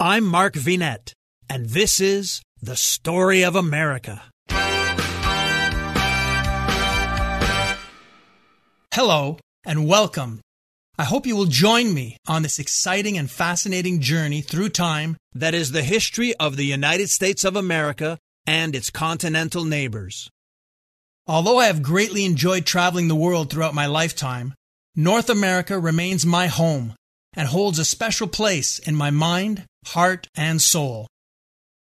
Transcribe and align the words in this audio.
I'm 0.00 0.26
Mark 0.26 0.54
Vinet, 0.54 1.10
and 1.50 1.70
this 1.70 1.98
is 1.98 2.40
The 2.62 2.76
Story 2.76 3.42
of 3.42 3.56
America. 3.56 4.22
Hello, 8.94 9.40
and 9.66 9.88
welcome. 9.88 10.40
I 10.96 11.02
hope 11.02 11.26
you 11.26 11.34
will 11.34 11.46
join 11.46 11.92
me 11.92 12.16
on 12.28 12.42
this 12.42 12.60
exciting 12.60 13.18
and 13.18 13.28
fascinating 13.28 14.00
journey 14.00 14.40
through 14.40 14.68
time 14.68 15.16
that 15.34 15.52
is 15.52 15.72
the 15.72 15.82
history 15.82 16.32
of 16.36 16.56
the 16.56 16.66
United 16.66 17.10
States 17.10 17.42
of 17.42 17.56
America 17.56 18.18
and 18.46 18.76
its 18.76 18.90
continental 18.90 19.64
neighbors. 19.64 20.30
Although 21.26 21.58
I 21.58 21.66
have 21.66 21.82
greatly 21.82 22.24
enjoyed 22.24 22.66
traveling 22.66 23.08
the 23.08 23.16
world 23.16 23.50
throughout 23.50 23.74
my 23.74 23.86
lifetime, 23.86 24.54
North 24.94 25.28
America 25.28 25.76
remains 25.76 26.24
my 26.24 26.46
home 26.46 26.94
and 27.38 27.46
holds 27.46 27.78
a 27.78 27.84
special 27.84 28.26
place 28.26 28.80
in 28.80 28.96
my 28.96 29.12
mind, 29.12 29.64
heart, 29.86 30.26
and 30.36 30.60
soul. 30.60 31.06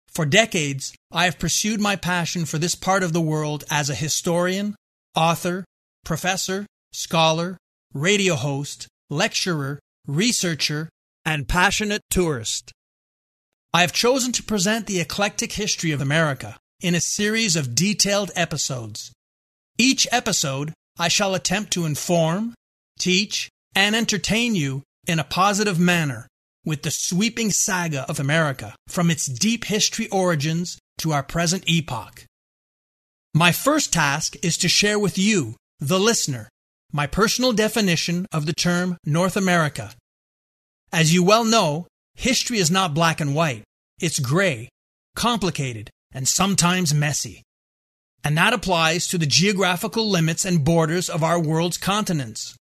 For 0.09 0.25
decades, 0.25 0.95
I 1.13 1.27
have 1.27 1.39
pursued 1.39 1.83
my 1.83 1.97
passion 1.97 2.47
for 2.47 2.57
this 2.57 2.75
part 2.75 3.03
of 3.03 3.13
the 3.13 3.21
world 3.21 3.63
as 3.71 3.91
a 3.91 3.95
historian, 3.95 4.75
author, 5.15 5.67
professor, 6.03 6.65
scholar, 6.95 7.59
radio 7.93 8.37
host, 8.37 8.89
lecturer, 9.11 9.81
researcher, 10.07 10.89
and 11.27 11.47
passionate 11.47 12.01
tourist. 12.09 12.73
I 13.75 13.83
have 13.83 13.93
chosen 13.93 14.33
to 14.33 14.43
present 14.43 14.87
the 14.87 15.01
eclectic 15.01 15.53
history 15.53 15.91
of 15.91 16.01
America 16.01 16.57
in 16.81 16.95
a 16.95 17.03
series 17.03 17.55
of 17.55 17.75
detailed 17.75 18.31
episodes. 18.35 19.13
Each 19.77 20.09
episode, 20.11 20.73
I 20.99 21.09
shall 21.09 21.35
attempt 21.35 21.71
to 21.75 21.85
inform, 21.85 22.55
teach, 22.99 23.51
and 23.75 23.95
entertain 23.95 24.55
you 24.55 24.83
in 25.07 25.19
a 25.19 25.25
positive 25.25 25.79
manner 25.79 26.29
with 26.65 26.83
the 26.83 26.91
sweeping 26.91 27.51
saga 27.51 28.07
of 28.09 28.19
America 28.19 28.75
from 28.89 29.11
its 29.11 29.27
deep 29.27 29.65
history 29.65 30.09
origins 30.09 30.79
to 30.99 31.13
our 31.13 31.23
present 31.23 31.65
epoch. 31.69 32.25
My 33.35 33.53
first 33.53 33.93
task 33.93 34.37
is 34.43 34.57
to 34.59 34.69
share 34.69 34.99
with 34.99 35.19
you, 35.19 35.57
the 35.81 35.99
listener, 35.99 36.49
my 36.93 37.07
personal 37.07 37.53
definition 37.53 38.27
of 38.33 38.47
the 38.47 38.53
term 38.53 38.97
North 39.05 39.37
America. 39.37 39.93
As 40.93 41.13
you 41.13 41.25
well 41.25 41.45
know, 41.45 41.87
history 42.15 42.59
is 42.59 42.71
not 42.71 42.95
black 42.95 43.21
and 43.21 43.35
white. 43.35 43.65
It's 44.01 44.21
gray, 44.21 44.69
complicated, 45.17 45.91
and 46.13 46.29
sometimes 46.29 46.95
messy. 46.95 47.43
And 48.23 48.39
that 48.39 48.53
applies 48.53 49.09
to 49.09 49.19
the 49.19 49.27
geographical 49.27 50.09
limits 50.09 50.45
and 50.45 50.65
borders 50.65 51.11
of 51.11 51.23
our 51.23 51.39
world's 51.39 51.77
continents. 51.77 52.57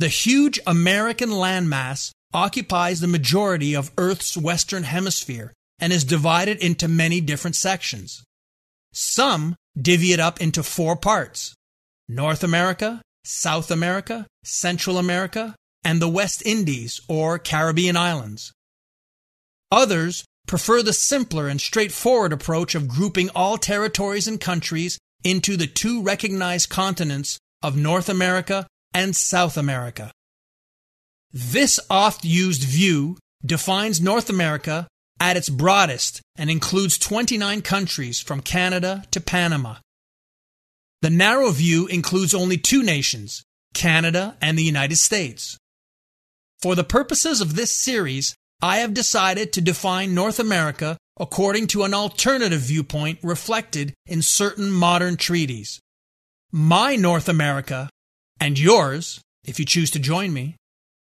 The 0.00 0.08
huge 0.08 0.58
American 0.66 1.28
landmass 1.28 2.10
occupies 2.32 3.00
the 3.00 3.06
majority 3.06 3.76
of 3.76 3.92
Earth's 3.98 4.34
western 4.34 4.84
hemisphere 4.84 5.52
and 5.78 5.92
is 5.92 6.04
divided 6.04 6.56
into 6.56 6.88
many 6.88 7.20
different 7.20 7.54
sections. 7.54 8.24
Some 8.94 9.56
divvy 9.78 10.14
it 10.14 10.18
up 10.18 10.40
into 10.40 10.62
four 10.62 10.96
parts 10.96 11.54
North 12.08 12.42
America, 12.42 13.02
South 13.26 13.70
America, 13.70 14.26
Central 14.42 14.96
America, 14.96 15.54
and 15.84 16.00
the 16.00 16.08
West 16.08 16.42
Indies 16.46 17.02
or 17.06 17.38
Caribbean 17.38 17.98
islands. 17.98 18.54
Others 19.70 20.24
prefer 20.46 20.82
the 20.82 20.94
simpler 20.94 21.46
and 21.46 21.60
straightforward 21.60 22.32
approach 22.32 22.74
of 22.74 22.88
grouping 22.88 23.28
all 23.34 23.58
territories 23.58 24.26
and 24.26 24.40
countries 24.40 24.98
into 25.22 25.58
the 25.58 25.66
two 25.66 26.02
recognized 26.02 26.70
continents 26.70 27.38
of 27.62 27.76
North 27.76 28.08
America 28.08 28.66
and 28.92 29.14
South 29.14 29.56
America. 29.56 30.12
This 31.32 31.78
oft 31.88 32.24
used 32.24 32.62
view 32.62 33.16
defines 33.44 34.00
North 34.00 34.28
America 34.28 34.88
at 35.20 35.36
its 35.36 35.48
broadest 35.48 36.20
and 36.36 36.50
includes 36.50 36.98
29 36.98 37.62
countries 37.62 38.20
from 38.20 38.40
Canada 38.40 39.04
to 39.10 39.20
Panama. 39.20 39.76
The 41.02 41.10
narrow 41.10 41.50
view 41.50 41.86
includes 41.86 42.34
only 42.34 42.56
two 42.56 42.82
nations, 42.82 43.42
Canada 43.74 44.36
and 44.40 44.58
the 44.58 44.64
United 44.64 44.96
States. 44.96 45.56
For 46.60 46.74
the 46.74 46.84
purposes 46.84 47.40
of 47.40 47.54
this 47.54 47.74
series, 47.74 48.34
I 48.60 48.78
have 48.78 48.92
decided 48.92 49.52
to 49.52 49.60
define 49.62 50.14
North 50.14 50.38
America 50.38 50.98
according 51.18 51.66
to 51.68 51.84
an 51.84 51.94
alternative 51.94 52.60
viewpoint 52.60 53.18
reflected 53.22 53.94
in 54.06 54.22
certain 54.22 54.70
modern 54.70 55.16
treaties. 55.16 55.80
My 56.50 56.96
North 56.96 57.28
America 57.28 57.88
and 58.40 58.58
yours, 58.58 59.20
if 59.44 59.58
you 59.58 59.66
choose 59.66 59.90
to 59.92 59.98
join 59.98 60.32
me, 60.32 60.56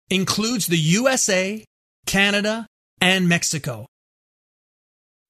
includes 0.09 0.67
the 0.67 0.77
USA, 0.77 1.63
Canada, 2.05 2.67
and 2.99 3.29
Mexico. 3.29 3.85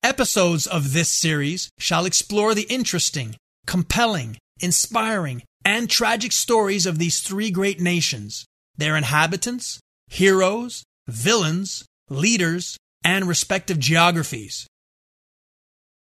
Episodes 0.02 0.66
of 0.66 0.94
this 0.94 1.12
series 1.12 1.70
shall 1.78 2.06
explore 2.06 2.56
the 2.56 2.64
interesting, 2.64 3.36
compelling, 3.68 4.38
inspiring, 4.60 5.44
and 5.64 5.90
tragic 5.90 6.32
stories 6.32 6.86
of 6.86 6.98
these 6.98 7.20
three 7.20 7.52
great 7.52 7.80
nations, 7.80 8.46
their 8.78 8.96
inhabitants, 8.96 9.80
heroes, 10.08 10.84
villains, 11.08 11.86
leaders, 12.10 12.78
and 13.04 13.28
respective 13.28 13.78
geographies. 13.78 14.68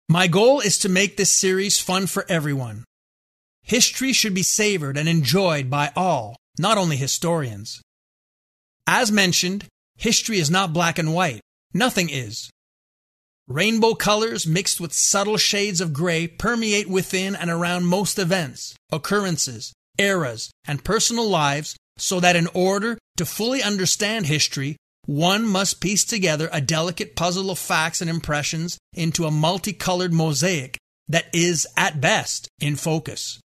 My 0.08 0.28
goal 0.28 0.60
is 0.60 0.78
to 0.78 0.88
make 0.88 1.16
this 1.16 1.32
series 1.32 1.80
fun 1.80 2.06
for 2.06 2.24
everyone, 2.28 2.84
History 3.66 4.12
should 4.12 4.32
be 4.32 4.44
savored 4.44 4.96
and 4.96 5.08
enjoyed 5.08 5.68
by 5.68 5.90
all, 5.96 6.36
not 6.56 6.78
only 6.78 6.96
historians. 6.96 7.82
As 8.86 9.10
mentioned, 9.10 9.66
history 9.96 10.38
is 10.38 10.48
not 10.48 10.72
black 10.72 11.00
and 11.00 11.12
white. 11.12 11.40
Nothing 11.74 12.08
is. 12.08 12.48
Rainbow 13.48 13.94
colors 13.94 14.46
mixed 14.46 14.80
with 14.80 14.92
subtle 14.92 15.36
shades 15.36 15.80
of 15.80 15.92
gray 15.92 16.28
permeate 16.28 16.88
within 16.88 17.34
and 17.34 17.50
around 17.50 17.86
most 17.86 18.20
events, 18.20 18.76
occurrences, 18.92 19.72
eras, 19.98 20.48
and 20.68 20.84
personal 20.84 21.28
lives 21.28 21.76
so 21.98 22.20
that 22.20 22.36
in 22.36 22.46
order 22.54 22.96
to 23.16 23.26
fully 23.26 23.64
understand 23.64 24.26
history, 24.26 24.76
one 25.06 25.44
must 25.44 25.80
piece 25.80 26.04
together 26.04 26.48
a 26.52 26.60
delicate 26.60 27.16
puzzle 27.16 27.50
of 27.50 27.58
facts 27.58 28.00
and 28.00 28.08
impressions 28.08 28.78
into 28.94 29.24
a 29.24 29.30
multicolored 29.32 30.12
mosaic 30.12 30.78
that 31.08 31.26
is, 31.32 31.66
at 31.76 32.00
best, 32.00 32.46
in 32.60 32.76
focus. 32.76 33.40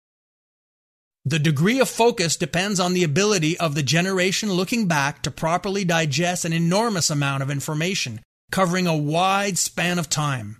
The 1.30 1.38
degree 1.38 1.80
of 1.80 1.88
focus 1.88 2.36
depends 2.36 2.80
on 2.80 2.94
the 2.94 3.04
ability 3.04 3.56
of 3.60 3.76
the 3.76 3.84
generation 3.84 4.52
looking 4.52 4.88
back 4.88 5.22
to 5.22 5.30
properly 5.30 5.86
digest 5.86 6.44
an 6.44 6.54
enormous 6.54 7.12
amount 7.12 7.44
of 7.44 7.52
information 7.52 8.20
covering 8.52 8.88
a 8.88 8.98
wide 8.98 9.60
span 9.60 10.00
of 10.00 10.10
time. 10.10 10.58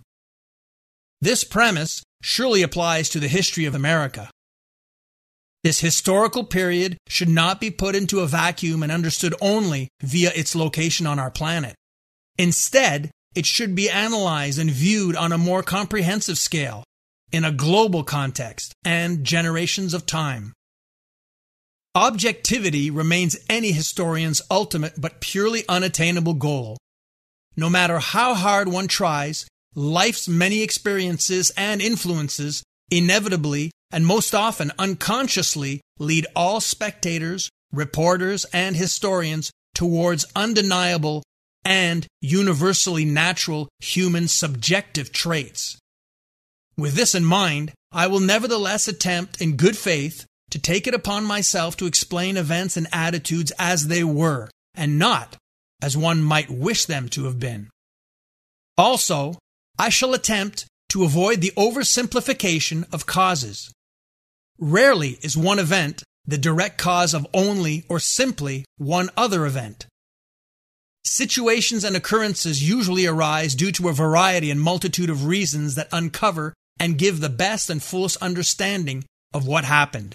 This 1.20 1.42
premise 1.42 2.04
surely 2.22 2.62
applies 2.62 3.08
to 3.08 3.18
the 3.18 3.26
history 3.26 3.64
of 3.64 3.74
America. 3.74 4.30
This 5.64 5.80
historical 5.80 6.44
period 6.44 6.98
should 7.08 7.28
not 7.28 7.60
be 7.60 7.72
put 7.72 7.96
into 7.96 8.20
a 8.20 8.28
vacuum 8.28 8.84
and 8.84 8.92
understood 8.92 9.34
only 9.40 9.88
via 10.02 10.30
its 10.36 10.54
location 10.54 11.04
on 11.04 11.18
our 11.18 11.32
planet. 11.32 11.74
Instead, 12.38 13.10
it 13.34 13.44
should 13.44 13.74
be 13.74 13.90
analyzed 13.90 14.60
and 14.60 14.70
viewed 14.70 15.16
on 15.16 15.32
a 15.32 15.36
more 15.36 15.64
comprehensive 15.64 16.38
scale, 16.38 16.84
in 17.32 17.44
a 17.44 17.50
global 17.50 18.04
context 18.04 18.72
and 18.84 19.24
generations 19.24 19.94
of 19.94 20.06
time. 20.06 20.52
Objectivity 21.96 22.88
remains 22.88 23.36
any 23.48 23.72
historian's 23.72 24.40
ultimate 24.48 25.00
but 25.00 25.20
purely 25.20 25.64
unattainable 25.68 26.34
goal. 26.34 26.76
No 27.56 27.68
matter 27.68 27.98
how 27.98 28.34
hard 28.34 28.68
one 28.68 28.86
tries, 28.86 29.48
life's 29.74 30.28
many 30.28 30.62
experiences 30.62 31.50
and 31.56 31.82
influences 31.82 32.62
inevitably 32.92 33.72
and 33.90 34.06
most 34.06 34.36
often 34.36 34.70
unconsciously 34.78 35.80
lead 35.98 36.28
all 36.36 36.60
spectators, 36.60 37.50
reporters, 37.72 38.44
and 38.52 38.76
historians 38.76 39.50
towards 39.74 40.26
undeniable 40.36 41.24
and 41.64 42.06
universally 42.20 43.04
natural 43.04 43.68
human 43.80 44.28
subjective 44.28 45.10
traits. 45.12 45.76
With 46.76 46.94
this 46.94 47.16
in 47.16 47.24
mind, 47.24 47.72
I 47.90 48.06
will 48.06 48.20
nevertheless 48.20 48.86
attempt 48.86 49.40
in 49.42 49.56
good 49.56 49.76
faith 49.76 50.24
to 50.50 50.58
take 50.58 50.86
it 50.86 50.94
upon 50.94 51.24
myself 51.24 51.76
to 51.76 51.86
explain 51.86 52.36
events 52.36 52.76
and 52.76 52.86
attitudes 52.92 53.52
as 53.58 53.86
they 53.86 54.04
were, 54.04 54.50
and 54.74 54.98
not 54.98 55.36
as 55.82 55.96
one 55.96 56.22
might 56.22 56.50
wish 56.50 56.84
them 56.84 57.08
to 57.08 57.24
have 57.24 57.38
been. 57.38 57.68
Also, 58.76 59.38
I 59.78 59.88
shall 59.88 60.14
attempt 60.14 60.66
to 60.90 61.04
avoid 61.04 61.40
the 61.40 61.52
oversimplification 61.56 62.92
of 62.92 63.06
causes. 63.06 63.72
Rarely 64.58 65.18
is 65.22 65.36
one 65.36 65.58
event 65.58 66.02
the 66.26 66.38
direct 66.38 66.78
cause 66.78 67.14
of 67.14 67.26
only 67.32 67.84
or 67.88 67.98
simply 67.98 68.64
one 68.76 69.10
other 69.16 69.46
event. 69.46 69.86
Situations 71.02 71.82
and 71.82 71.96
occurrences 71.96 72.68
usually 72.68 73.06
arise 73.06 73.54
due 73.54 73.72
to 73.72 73.88
a 73.88 73.92
variety 73.92 74.50
and 74.50 74.60
multitude 74.60 75.10
of 75.10 75.24
reasons 75.24 75.74
that 75.74 75.88
uncover 75.92 76.52
and 76.78 76.98
give 76.98 77.20
the 77.20 77.28
best 77.28 77.70
and 77.70 77.82
fullest 77.82 78.16
understanding 78.18 79.04
of 79.32 79.46
what 79.46 79.64
happened. 79.64 80.14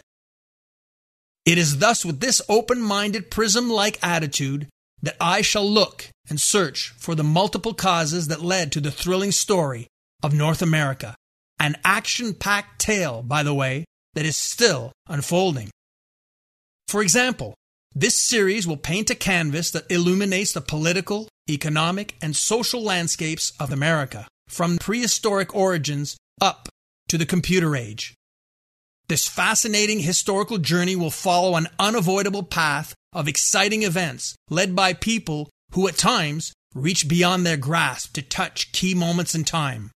It 1.46 1.58
is 1.58 1.78
thus 1.78 2.04
with 2.04 2.20
this 2.20 2.42
open 2.50 2.82
minded 2.82 3.30
prism 3.30 3.70
like 3.70 4.04
attitude 4.04 4.68
that 5.02 5.16
I 5.22 5.42
shall 5.42 5.70
look 5.70 6.10
and 6.30 6.40
search 6.40 6.94
for 6.98 7.14
the 7.14 7.24
multiple 7.24 7.74
causes 7.74 8.28
that 8.28 8.42
led 8.42 8.72
to 8.72 8.82
the 8.82 8.92
thrilling 8.92 9.32
story 9.32 9.88
of 10.24 10.34
North 10.34 10.64
America, 10.64 11.16
an 11.60 11.78
action 11.84 12.34
packed 12.34 12.80
tale, 12.80 13.22
by 13.22 13.44
the 13.44 13.54
way, 13.54 13.86
that 14.16 14.26
is 14.26 14.36
still 14.36 14.92
unfolding. 15.08 15.70
For 16.88 17.02
example, 17.04 17.54
this 17.94 18.22
series 18.22 18.66
will 18.66 18.78
paint 18.78 19.10
a 19.10 19.16
canvas 19.16 19.72
that 19.72 19.90
illuminates 19.92 20.54
the 20.54 20.62
political, 20.62 21.30
economic, 21.50 22.16
and 22.22 22.36
social 22.36 22.82
landscapes 22.82 23.54
of 23.60 23.72
America 23.72 24.28
from 24.48 24.78
prehistoric 24.78 25.56
origins 25.56 26.18
up 26.42 26.68
to 27.08 27.18
the 27.18 27.26
computer 27.26 27.76
age. 27.76 28.16
This 29.08 29.28
fascinating 29.28 30.00
historical 30.00 30.58
journey 30.58 30.96
will 30.96 31.12
follow 31.12 31.56
an 31.56 31.68
unavoidable 31.78 32.44
path 32.44 32.96
of 33.14 33.28
exciting 33.28 33.84
events 33.84 34.36
led 34.50 34.76
by 34.76 34.94
people 34.94 35.50
who 35.72 35.88
at 35.88 35.98
times 35.98 36.54
reach 36.74 37.08
beyond 37.08 37.46
their 37.46 37.58
grasp 37.58 38.14
to 38.14 38.22
touch 38.22 38.72
key 38.72 38.94
moments 38.96 39.36
in 39.36 39.44
time. 39.44 39.92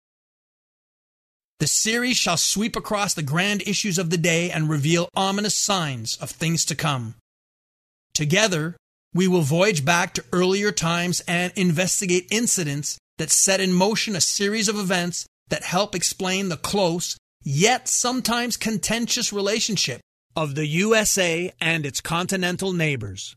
The 1.59 1.67
series 1.67 2.17
shall 2.17 2.37
sweep 2.37 2.75
across 2.75 3.13
the 3.13 3.23
grand 3.23 3.63
issues 3.63 3.97
of 3.97 4.11
the 4.11 4.17
day 4.17 4.51
and 4.51 4.69
reveal 4.69 5.09
ominous 5.15 5.55
signs 5.55 6.15
of 6.17 6.29
things 6.29 6.63
to 6.65 6.75
come. 6.75 7.15
Together, 8.13 8.75
we 9.13 9.27
will 9.27 9.41
voyage 9.41 9.83
back 9.83 10.13
to 10.13 10.25
earlier 10.31 10.71
times 10.71 11.21
and 11.27 11.51
investigate 11.55 12.27
incidents 12.29 12.99
that 13.17 13.31
set 13.31 13.59
in 13.59 13.73
motion 13.73 14.15
a 14.15 14.21
series 14.21 14.67
of 14.67 14.77
events 14.77 15.25
that 15.47 15.63
help 15.63 15.95
explain 15.95 16.49
the 16.49 16.57
close, 16.57 17.17
yet 17.43 17.87
sometimes 17.87 18.57
contentious 18.57 19.31
relationship 19.31 20.01
of 20.35 20.55
the 20.55 20.67
USA 20.67 21.51
and 21.59 21.85
its 21.85 22.01
continental 22.01 22.73
neighbors. 22.73 23.35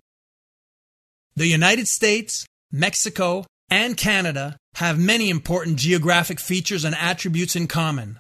The 1.37 1.47
United 1.47 1.89
States, 1.89 2.47
Mexico, 2.71 3.47
and 3.71 3.97
Canada 3.97 4.57
have 4.75 4.99
many 4.99 5.31
important 5.31 5.77
geographic 5.77 6.41
features 6.41 6.85
and 6.85 6.95
attributes 6.95 7.57
in 7.57 7.67
common. 7.67 8.19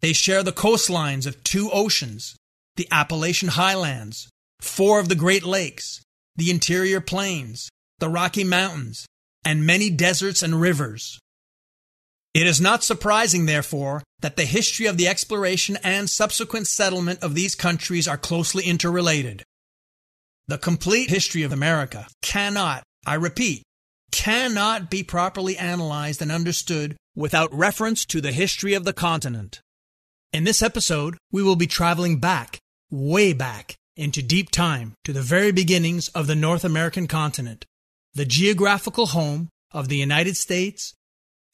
They 0.00 0.12
share 0.12 0.42
the 0.42 0.52
coastlines 0.52 1.26
of 1.26 1.42
two 1.42 1.70
oceans, 1.72 2.36
the 2.76 2.86
Appalachian 2.90 3.48
Highlands, 3.48 4.28
four 4.60 5.00
of 5.00 5.08
the 5.08 5.16
Great 5.16 5.44
Lakes, 5.44 6.00
the 6.36 6.50
interior 6.50 7.00
plains, 7.00 7.68
the 7.98 8.08
Rocky 8.08 8.44
Mountains, 8.44 9.06
and 9.44 9.66
many 9.66 9.90
deserts 9.90 10.42
and 10.42 10.60
rivers. 10.60 11.18
It 12.34 12.46
is 12.46 12.60
not 12.60 12.84
surprising, 12.84 13.46
therefore, 13.46 14.02
that 14.20 14.36
the 14.36 14.44
history 14.44 14.86
of 14.86 14.96
the 14.96 15.08
exploration 15.08 15.78
and 15.82 16.10
subsequent 16.10 16.66
settlement 16.66 17.22
of 17.22 17.34
these 17.34 17.54
countries 17.54 18.08
are 18.08 18.18
closely 18.18 18.64
interrelated. 18.64 19.44
The 20.48 20.58
complete 20.58 21.10
history 21.10 21.42
of 21.42 21.52
America 21.52 22.06
cannot, 22.22 22.82
I 23.06 23.14
repeat, 23.14 23.62
cannot 24.10 24.90
be 24.90 25.02
properly 25.02 25.56
analyzed 25.56 26.22
and 26.22 26.32
understood 26.32 26.96
without 27.14 27.52
reference 27.52 28.04
to 28.06 28.20
the 28.20 28.32
history 28.32 28.74
of 28.74 28.84
the 28.84 28.92
continent. 28.92 29.60
In 30.32 30.44
this 30.44 30.62
episode, 30.62 31.16
we 31.30 31.42
will 31.42 31.56
be 31.56 31.66
traveling 31.66 32.18
back, 32.18 32.58
way 32.90 33.32
back, 33.32 33.76
into 33.96 34.22
deep 34.22 34.50
time 34.50 34.94
to 35.04 35.12
the 35.12 35.22
very 35.22 35.50
beginnings 35.50 36.08
of 36.08 36.28
the 36.28 36.36
North 36.36 36.64
American 36.64 37.08
continent, 37.08 37.64
the 38.14 38.24
geographical 38.24 39.06
home 39.06 39.48
of 39.72 39.88
the 39.88 39.96
United 39.96 40.36
States, 40.36 40.94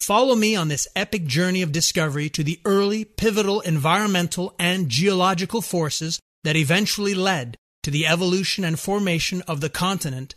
Follow 0.04 0.36
me 0.36 0.54
on 0.54 0.68
this 0.68 0.86
epic 0.94 1.24
journey 1.24 1.62
of 1.62 1.72
discovery 1.72 2.28
to 2.28 2.44
the 2.44 2.60
early, 2.66 3.06
pivotal 3.06 3.62
environmental 3.62 4.54
and 4.58 4.90
geological 4.90 5.62
forces 5.62 6.20
that 6.42 6.56
eventually 6.56 7.14
led 7.14 7.56
to 7.82 7.90
the 7.90 8.06
evolution 8.06 8.64
and 8.64 8.78
formation 8.78 9.40
of 9.48 9.62
the 9.62 9.70
continent. 9.70 10.34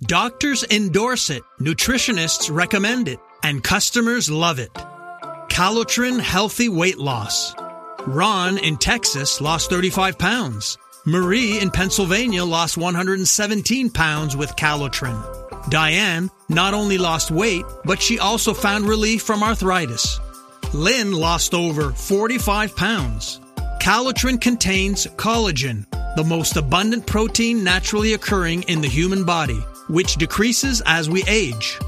Doctors 0.00 0.62
endorse 0.70 1.30
it, 1.30 1.42
nutritionists 1.60 2.48
recommend 2.48 3.08
it, 3.08 3.18
and 3.42 3.64
customers 3.64 4.30
love 4.30 4.60
it. 4.60 4.72
Calotren 5.48 6.20
Healthy 6.20 6.68
Weight 6.68 6.98
Loss. 6.98 7.56
Ron 8.06 8.56
in 8.56 8.76
Texas 8.76 9.40
lost 9.40 9.68
35 9.68 10.16
pounds. 10.16 10.78
Marie 11.04 11.58
in 11.58 11.72
Pennsylvania 11.72 12.44
lost 12.44 12.78
117 12.78 13.90
pounds 13.90 14.36
with 14.36 14.54
Calotren. 14.54 15.20
Diane 15.70 16.30
not 16.48 16.74
only 16.74 16.98
lost 16.98 17.30
weight, 17.30 17.64
but 17.84 18.00
she 18.00 18.18
also 18.18 18.54
found 18.54 18.86
relief 18.86 19.22
from 19.22 19.42
arthritis. 19.42 20.20
Lynn 20.72 21.12
lost 21.12 21.54
over 21.54 21.90
45 21.92 22.76
pounds. 22.76 23.40
Calotren 23.80 24.40
contains 24.40 25.06
collagen, 25.16 25.86
the 26.16 26.24
most 26.24 26.56
abundant 26.56 27.06
protein 27.06 27.62
naturally 27.62 28.14
occurring 28.14 28.62
in 28.64 28.80
the 28.80 28.88
human 28.88 29.24
body, 29.24 29.58
which 29.88 30.16
decreases 30.16 30.82
as 30.86 31.08
we 31.08 31.24
age. 31.28 31.78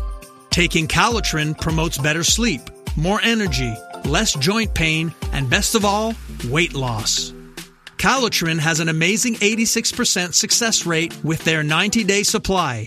Taking 0.51 0.87
Calotren 0.87 1.59
promotes 1.61 1.99
better 1.99 2.25
sleep, 2.25 2.63
more 2.97 3.21
energy, 3.23 3.75
less 4.05 4.35
joint 4.35 4.75
pain, 4.75 5.15
and 5.33 5.51
best 5.51 5.75
of 5.75 5.85
all, 5.85 6.15
weight 6.49 6.75
loss. 6.75 7.33
Calotren 7.97 8.61
has 8.61 8.79
an 8.79 8.89
amazing 8.89 9.35
86% 9.35 10.35
success 10.35 10.87
rate 10.87 11.17
with 11.25 11.43
their 11.45 11.65
90 11.65 12.05
day 12.05 12.23
supply 12.23 12.87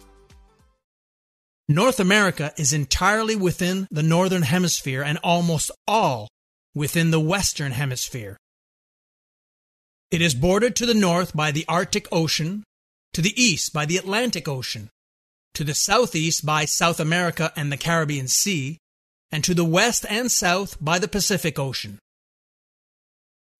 North 1.67 1.99
America 1.99 2.53
is 2.57 2.73
entirely 2.73 3.35
within 3.35 3.87
the 3.91 4.03
Northern 4.03 4.41
Hemisphere 4.41 5.03
and 5.03 5.17
almost 5.23 5.71
all 5.87 6.27
within 6.73 7.11
the 7.11 7.19
Western 7.19 7.71
Hemisphere. 7.71 8.37
It 10.09 10.21
is 10.21 10.35
bordered 10.35 10.75
to 10.77 10.85
the 10.85 10.93
north 10.93 11.35
by 11.35 11.51
the 11.51 11.65
Arctic 11.67 12.07
Ocean, 12.11 12.63
to 13.13 13.21
the 13.21 13.41
east 13.41 13.71
by 13.71 13.85
the 13.85 13.97
Atlantic 13.97 14.47
Ocean, 14.47 14.89
to 15.53 15.63
the 15.63 15.73
southeast 15.73 16.45
by 16.45 16.65
South 16.65 16.99
America 16.99 17.53
and 17.55 17.71
the 17.71 17.77
Caribbean 17.77 18.27
Sea, 18.27 18.77
and 19.31 19.43
to 19.43 19.53
the 19.53 19.65
west 19.65 20.05
and 20.09 20.29
south 20.29 20.77
by 20.81 20.99
the 20.99 21.07
Pacific 21.07 21.57
Ocean. 21.57 21.99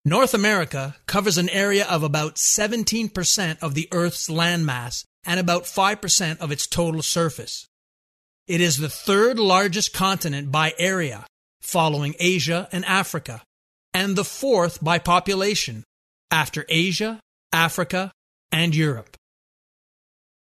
North 0.04 0.34
America 0.34 0.98
covers 1.06 1.38
an 1.38 1.48
area 1.50 1.86
of 1.86 2.04
about 2.04 2.36
17% 2.36 3.60
of 3.62 3.74
the 3.74 3.88
Earth's 3.92 4.28
landmass 4.28 5.06
and 5.24 5.40
about 5.40 5.64
5% 5.64 6.40
of 6.40 6.52
its 6.52 6.66
total 6.66 7.02
surface. 7.04 7.68
It 8.48 8.62
is 8.62 8.78
the 8.78 8.90
third 8.90 9.40
largest 9.40 9.94
continent 9.94 10.52
by 10.52 10.74
area, 10.78 11.26
following 11.62 12.16
Asia 12.20 12.68
and 12.72 12.84
Africa, 12.86 13.44
and 13.94 14.16
the 14.16 14.26
fourth 14.26 14.84
by 14.84 15.00
population, 15.00 15.84
after 16.30 16.66
Asia, 16.68 17.20
Africa, 17.52 18.12
and 18.52 18.76
Europe. 18.76 19.16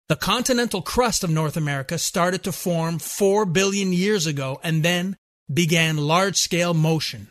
The 0.09 0.17
continental 0.17 0.83
crust 0.83 1.25
of 1.25 1.31
North 1.31 1.57
America 1.57 1.99
started 1.99 2.45
to 2.45 2.53
form 2.53 2.99
4 2.99 3.45
billion 3.47 3.93
years 3.93 4.26
ago 4.26 4.61
and 4.62 4.85
then 4.85 5.17
began 5.53 5.97
large 5.97 6.37
scale 6.37 6.75
motion. 6.75 7.29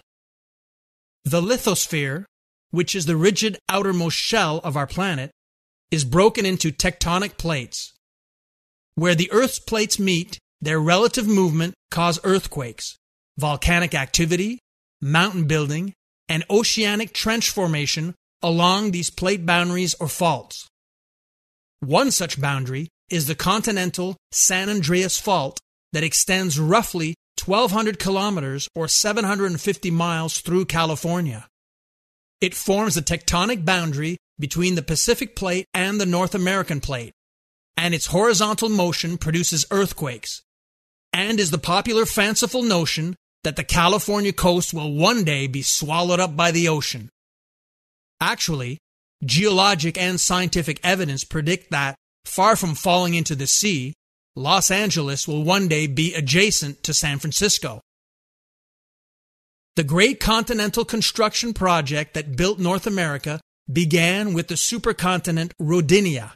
The 1.24 1.42
lithosphere, 1.42 2.26
which 2.72 2.96
is 2.96 3.06
the 3.06 3.16
rigid 3.16 3.58
outermost 3.70 4.18
shell 4.18 4.60
of 4.64 4.76
our 4.76 4.88
planet, 4.88 5.32
is 5.90 6.04
broken 6.04 6.46
into 6.46 6.72
tectonic 6.72 7.38
plates. 7.38 7.94
Where 8.96 9.16
the 9.16 9.32
Earth's 9.32 9.60
plates 9.60 9.98
meet, 9.98 10.38
their 10.62 10.80
relative 10.80 11.28
movement 11.28 11.74
cause 11.92 12.20
earthquakes, 12.24 12.98
volcanic 13.38 13.94
activity, 13.94 14.60
mountain 15.02 15.46
building, 15.46 15.94
and 16.28 16.44
oceanic 16.50 17.14
trench 17.14 17.50
formation 17.50 18.16
along 18.42 18.92
these 18.92 19.10
plate 19.10 19.46
boundaries 19.46 19.96
or 20.00 20.08
faults. 20.08 20.68
One 21.80 22.12
such 22.12 22.40
boundary 22.42 22.90
is 23.10 23.28
the 23.28 23.36
continental 23.36 24.18
San 24.32 24.70
Andreas 24.70 25.20
Fault 25.20 25.60
that 25.94 26.04
extends 26.04 26.60
roughly 26.60 27.16
1,200 27.44 28.00
kilometers 28.00 28.68
or 28.76 28.88
750 28.88 29.92
miles 29.92 30.40
through 30.40 30.66
California. 30.66 31.48
It 32.42 32.54
forms 32.54 32.96
the 32.96 33.02
tectonic 33.02 33.64
boundary 33.64 34.18
between 34.40 34.76
the 34.76 34.82
Pacific 34.82 35.36
Plate 35.36 35.66
and 35.74 36.00
the 36.00 36.06
North 36.06 36.36
American 36.36 36.82
Plate, 36.82 37.14
and 37.78 37.94
its 37.94 38.08
horizontal 38.08 38.70
motion 38.70 39.18
produces 39.18 39.66
earthquakes, 39.72 40.42
and 41.12 41.40
is 41.40 41.52
the 41.52 41.58
popular 41.58 42.06
fanciful 42.06 42.64
notion 42.64 43.16
that 43.44 43.56
the 43.56 43.64
California 43.64 44.34
coast 44.34 44.74
will 44.74 44.94
one 44.94 45.24
day 45.24 45.48
be 45.48 45.62
swallowed 45.62 46.20
up 46.20 46.36
by 46.36 46.52
the 46.52 46.68
ocean. 46.68 47.10
Actually, 48.20 48.78
geologic 49.24 49.98
and 49.98 50.20
scientific 50.20 50.80
evidence 50.84 51.24
predict 51.24 51.72
that, 51.72 51.96
far 52.26 52.56
from 52.56 52.74
falling 52.76 53.14
into 53.14 53.36
the 53.36 53.48
sea, 53.48 53.94
Los 54.36 54.72
Angeles 54.72 55.28
will 55.28 55.44
one 55.44 55.68
day 55.68 55.88
be 55.88 56.14
adjacent 56.14 56.84
to 56.84 56.94
San 56.94 57.20
Francisco. 57.20 57.82
The 59.76 59.84
great 59.84 60.20
continental 60.20 60.86
construction 60.86 61.54
project 61.54 62.14
that 62.14 62.36
built 62.36 62.60
North 62.60 62.88
America 62.88 63.42
began 63.72 64.34
with 64.34 64.48
the 64.48 64.56
supercontinent 64.56 65.52
Rodinia, 65.62 66.32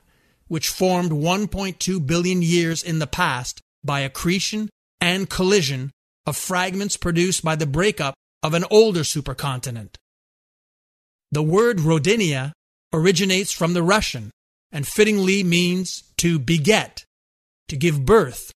which 0.50 0.68
formed 0.68 1.12
1.2 1.12 2.06
billion 2.06 2.42
years 2.42 2.84
in 2.84 3.00
the 3.00 3.08
past 3.08 3.62
by 3.84 4.02
accretion 4.02 4.70
and 5.00 5.30
collision 5.30 5.92
of 6.26 6.36
fragments 6.36 6.98
produced 6.98 7.44
by 7.44 7.56
the 7.56 7.66
breakup 7.66 8.14
of 8.44 8.54
an 8.54 8.66
older 8.70 9.02
supercontinent. 9.02 9.96
The 11.32 11.44
word 11.44 11.78
Rodinia 11.78 12.52
originates 12.92 13.52
from 13.52 13.74
the 13.74 13.84
Russian 13.84 14.32
and 14.72 14.88
fittingly 14.88 15.44
means 15.44 16.04
to 16.18 16.40
beget, 16.40 17.06
to 17.68 17.78
give 17.78 18.06
birth, 18.06 18.52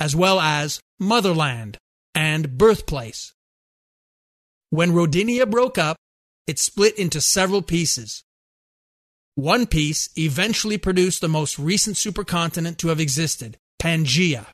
as 0.00 0.16
well 0.16 0.40
as 0.40 0.80
motherland 0.98 1.78
and 2.14 2.56
birthplace. 2.56 3.32
When 4.70 4.92
Rodinia 4.92 5.48
broke 5.48 5.78
up, 5.78 5.96
it 6.46 6.58
split 6.58 6.98
into 6.98 7.20
several 7.20 7.62
pieces. 7.62 8.22
One 9.38 9.68
piece 9.68 10.08
eventually 10.18 10.78
produced 10.78 11.20
the 11.20 11.28
most 11.28 11.60
recent 11.60 11.94
supercontinent 11.94 12.78
to 12.78 12.88
have 12.88 12.98
existed, 12.98 13.56
Pangaea, 13.80 14.46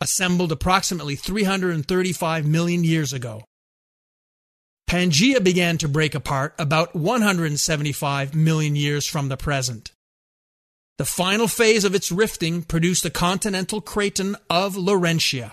assembled 0.00 0.52
approximately 0.52 1.16
335 1.16 2.46
million 2.46 2.82
years 2.82 3.12
ago. 3.12 3.44
Pangaea 4.88 5.44
began 5.44 5.76
to 5.76 5.86
break 5.86 6.14
apart 6.14 6.54
about 6.58 6.96
175 6.96 8.34
million 8.34 8.74
years 8.74 9.06
from 9.06 9.28
the 9.28 9.36
present. 9.36 9.92
The 10.96 11.04
final 11.04 11.46
phase 11.46 11.84
of 11.84 11.94
its 11.94 12.10
rifting 12.10 12.62
produced 12.62 13.02
the 13.02 13.10
continental 13.10 13.82
craton 13.82 14.34
of 14.48 14.76
Laurentia, 14.76 15.52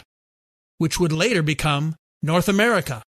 which 0.77 1.01
would 1.01 1.11
later 1.11 1.43
become 1.43 1.97
North 2.23 2.47
America. 2.47 3.03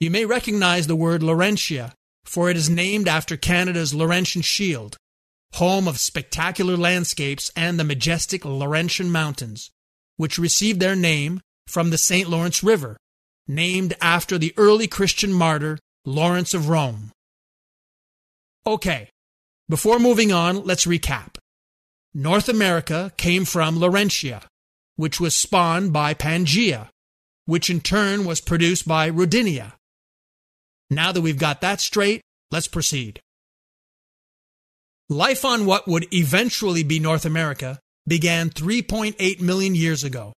You 0.00 0.10
may 0.10 0.24
recognize 0.24 0.88
the 0.88 0.96
word 0.96 1.22
Laurentia, 1.22 1.92
for 2.24 2.50
it 2.50 2.56
is 2.56 2.70
named 2.70 3.08
after 3.08 3.36
Canada's 3.36 3.94
Laurentian 3.94 4.42
Shield, 4.42 4.96
home 5.54 5.86
of 5.86 5.98
spectacular 5.98 6.76
landscapes 6.76 7.50
and 7.54 7.78
the 7.78 7.84
majestic 7.84 8.44
Laurentian 8.44 9.10
Mountains, 9.10 9.70
which 10.16 10.38
received 10.38 10.80
their 10.80 10.96
name 10.96 11.40
from 11.66 11.90
the 11.90 11.98
St. 11.98 12.28
Lawrence 12.28 12.62
River, 12.62 12.96
named 13.46 13.94
after 14.00 14.38
the 14.38 14.54
early 14.56 14.86
Christian 14.86 15.32
martyr 15.32 15.78
Lawrence 16.04 16.54
of 16.54 16.68
Rome. 16.68 17.12
Okay, 18.66 19.10
before 19.68 19.98
moving 19.98 20.32
on, 20.32 20.64
let's 20.64 20.86
recap. 20.86 21.36
North 22.12 22.48
America 22.48 23.12
came 23.16 23.44
from 23.44 23.78
Laurentia, 23.78 24.42
which 24.96 25.20
was 25.20 25.34
spawned 25.34 25.92
by 25.92 26.14
Pangaea, 26.14 26.88
which 27.46 27.68
in 27.68 27.80
turn 27.80 28.24
was 28.24 28.40
produced 28.40 28.86
by 28.86 29.10
Rodinia. 29.10 29.72
Now 30.90 31.12
that 31.12 31.20
we've 31.20 31.38
got 31.38 31.60
that 31.60 31.80
straight, 31.80 32.20
let's 32.50 32.68
proceed. 32.68 33.20
Life 35.08 35.44
on 35.44 35.66
what 35.66 35.86
would 35.86 36.06
eventually 36.12 36.82
be 36.82 36.98
North 36.98 37.24
America 37.24 37.78
began 38.06 38.50
3.8 38.50 39.40
million 39.40 39.74
years 39.74 40.04
ago. 40.04 40.32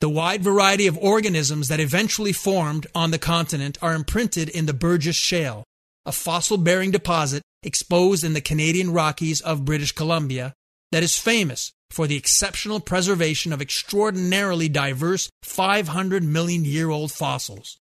The 0.00 0.08
wide 0.08 0.42
variety 0.42 0.88
of 0.88 0.98
organisms 0.98 1.68
that 1.68 1.78
eventually 1.78 2.32
formed 2.32 2.88
on 2.94 3.12
the 3.12 3.18
continent 3.18 3.78
are 3.80 3.94
imprinted 3.94 4.48
in 4.48 4.66
the 4.66 4.72
Burgess 4.72 5.14
Shale, 5.14 5.62
a 6.04 6.10
fossil 6.10 6.56
bearing 6.56 6.90
deposit 6.90 7.42
exposed 7.62 8.24
in 8.24 8.32
the 8.32 8.40
Canadian 8.40 8.92
Rockies 8.92 9.40
of 9.40 9.64
British 9.64 9.92
Columbia 9.92 10.54
that 10.90 11.04
is 11.04 11.16
famous 11.16 11.72
for 11.90 12.06
the 12.06 12.16
exceptional 12.16 12.80
preservation 12.80 13.52
of 13.52 13.62
extraordinarily 13.62 14.68
diverse 14.68 15.30
500 15.44 16.24
million 16.24 16.64
year 16.64 16.90
old 16.90 17.12
fossils. 17.12 17.78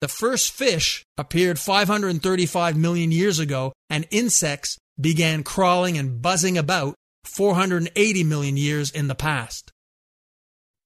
The 0.00 0.08
first 0.08 0.52
fish 0.52 1.04
appeared 1.16 1.58
535 1.58 2.76
million 2.76 3.10
years 3.10 3.38
ago, 3.38 3.72
and 3.90 4.06
insects 4.10 4.78
began 5.00 5.42
crawling 5.42 5.98
and 5.98 6.22
buzzing 6.22 6.56
about 6.56 6.94
480 7.24 8.24
million 8.24 8.56
years 8.56 8.90
in 8.90 9.08
the 9.08 9.14
past. 9.14 9.72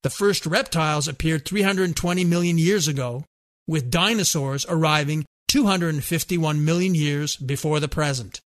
The 0.02 0.10
first 0.10 0.46
reptiles 0.46 1.08
appeared 1.08 1.44
320 1.44 2.24
million 2.24 2.58
years 2.58 2.88
ago, 2.88 3.24
with 3.66 3.90
dinosaurs 3.90 4.66
arriving 4.68 5.24
251 5.48 6.64
million 6.64 6.94
years 6.94 7.36
before 7.36 7.80
the 7.80 7.88
present, 7.88 8.40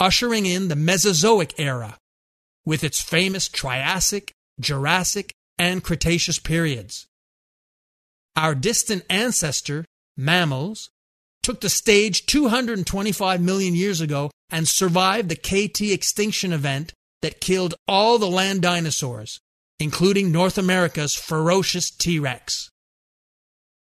ushering 0.00 0.46
in 0.46 0.68
the 0.68 0.76
Mesozoic 0.76 1.54
era, 1.58 1.98
with 2.64 2.84
its 2.84 3.02
famous 3.02 3.48
Triassic, 3.48 4.32
Jurassic, 4.60 5.32
and 5.58 5.82
Cretaceous 5.82 6.38
periods. 6.38 7.06
Our 8.36 8.54
distant 8.54 9.04
ancestor, 9.10 9.84
mammals, 10.16 10.90
took 11.42 11.60
the 11.60 11.68
stage 11.68 12.26
225 12.26 13.40
million 13.40 13.74
years 13.74 14.00
ago 14.00 14.30
and 14.50 14.66
survived 14.66 15.28
the 15.28 15.36
KT 15.36 15.92
extinction 15.92 16.52
event 16.52 16.92
that 17.22 17.40
killed 17.40 17.74
all 17.88 18.18
the 18.18 18.28
land 18.28 18.62
dinosaurs, 18.62 19.40
including 19.78 20.30
North 20.30 20.58
America's 20.58 21.14
ferocious 21.14 21.90
T 21.90 22.18
Rex. 22.18 22.70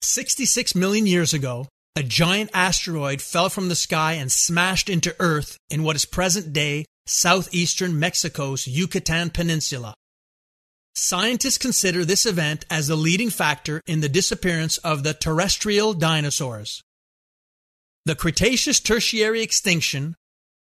66 0.01 0.75
million 0.75 1.07
years 1.07 1.33
ago, 1.33 1.67
a 1.95 2.03
giant 2.03 2.49
asteroid 2.53 3.21
fell 3.21 3.49
from 3.49 3.69
the 3.69 3.75
sky 3.75 4.13
and 4.13 4.31
smashed 4.31 4.89
into 4.89 5.15
Earth 5.19 5.57
in 5.69 5.83
what 5.83 5.95
is 5.95 6.05
present 6.05 6.51
day 6.51 6.85
southeastern 7.05 7.99
Mexico's 7.99 8.67
Yucatan 8.67 9.29
Peninsula. 9.29 9.93
Scientists 10.95 11.57
consider 11.57 12.05
this 12.05 12.25
event 12.25 12.65
as 12.69 12.87
the 12.87 12.95
leading 12.95 13.31
factor 13.31 13.81
in 13.87 14.01
the 14.01 14.09
disappearance 14.09 14.77
of 14.79 15.03
the 15.03 15.13
terrestrial 15.13 15.93
dinosaurs. 15.93 16.83
The 18.05 18.15
Cretaceous 18.15 18.79
Tertiary 18.79 19.41
extinction, 19.41 20.15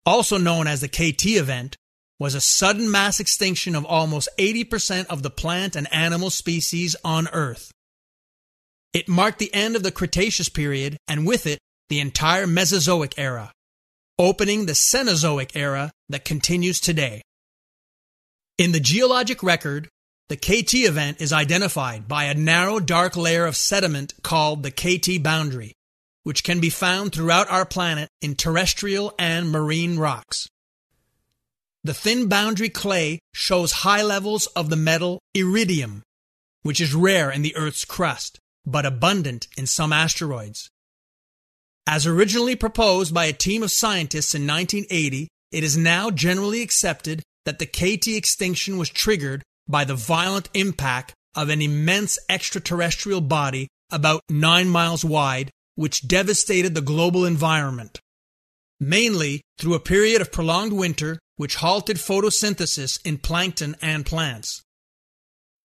also 0.05 0.37
known 0.37 0.67
as 0.67 0.81
the 0.81 0.87
KT 0.87 1.25
event, 1.37 1.77
was 2.19 2.35
a 2.35 2.41
sudden 2.41 2.91
mass 2.91 3.19
extinction 3.19 3.75
of 3.75 3.85
almost 3.85 4.29
80% 4.37 5.07
of 5.07 5.23
the 5.23 5.29
plant 5.29 5.75
and 5.75 5.91
animal 5.91 6.29
species 6.29 6.95
on 7.03 7.27
Earth. 7.29 7.71
It 8.93 9.07
marked 9.07 9.39
the 9.39 9.53
end 9.53 9.75
of 9.75 9.83
the 9.83 9.91
Cretaceous 9.91 10.49
period 10.49 10.97
and 11.07 11.25
with 11.25 11.47
it 11.47 11.59
the 11.87 11.99
entire 11.99 12.45
Mesozoic 12.45 13.17
era, 13.17 13.51
opening 14.19 14.65
the 14.65 14.73
Cenozoic 14.73 15.55
era 15.55 15.91
that 16.09 16.25
continues 16.25 16.79
today. 16.79 17.21
In 18.57 18.73
the 18.73 18.79
geologic 18.79 19.41
record, 19.41 19.89
the 20.29 20.37
KT 20.37 20.75
event 20.75 21.19
is 21.19 21.33
identified 21.33 22.07
by 22.07 22.25
a 22.25 22.35
narrow 22.35 22.79
dark 22.79 23.17
layer 23.17 23.47
of 23.47 23.57
sediment 23.57 24.13
called 24.21 24.61
the 24.61 24.69
KT 24.69 25.23
boundary, 25.23 25.73
which 26.23 26.43
can 26.43 26.59
be 26.59 26.69
found 26.69 27.11
throughout 27.11 27.49
our 27.49 27.65
planet 27.65 28.09
in 28.21 28.35
terrestrial 28.35 29.13
and 29.17 29.51
marine 29.51 29.97
rocks. 29.97 30.47
The 31.83 31.95
thin 31.95 32.27
boundary 32.27 32.69
clay 32.69 33.19
shows 33.33 33.71
high 33.71 34.03
levels 34.03 34.45
of 34.47 34.69
the 34.69 34.75
metal 34.75 35.19
iridium, 35.33 36.03
which 36.61 36.79
is 36.79 36.93
rare 36.93 37.31
in 37.31 37.41
the 37.41 37.55
Earth's 37.55 37.85
crust, 37.85 38.37
but 38.67 38.85
abundant 38.85 39.47
in 39.57 39.65
some 39.65 39.91
asteroids. 39.91 40.69
As 41.87 42.05
originally 42.05 42.55
proposed 42.55 43.15
by 43.15 43.25
a 43.25 43.33
team 43.33 43.63
of 43.63 43.71
scientists 43.71 44.35
in 44.35 44.45
1980, 44.45 45.27
it 45.51 45.63
is 45.63 45.75
now 45.75 46.11
generally 46.11 46.61
accepted 46.61 47.23
that 47.45 47.57
the 47.57 47.65
KT 47.65 48.09
extinction 48.09 48.77
was 48.77 48.89
triggered 48.89 49.41
by 49.69 49.85
the 49.85 49.95
violent 49.95 50.49
impact 50.53 51.13
of 51.35 51.49
an 51.49 51.61
immense 51.61 52.17
extraterrestrial 52.27 53.21
body 53.21 53.67
about 53.91 54.21
9 54.29 54.67
miles 54.67 55.05
wide, 55.05 55.51
which 55.75 56.07
devastated 56.07 56.75
the 56.75 56.81
global 56.81 57.23
environment. 57.23 57.99
Mainly 58.79 59.41
through 59.57 59.75
a 59.75 59.79
period 59.79 60.21
of 60.21 60.31
prolonged 60.31 60.73
winter 60.73 61.19
which 61.37 61.55
halted 61.55 61.97
photosynthesis 61.97 62.99
in 63.05 63.17
plankton 63.17 63.75
and 63.81 64.05
plants. 64.05 64.61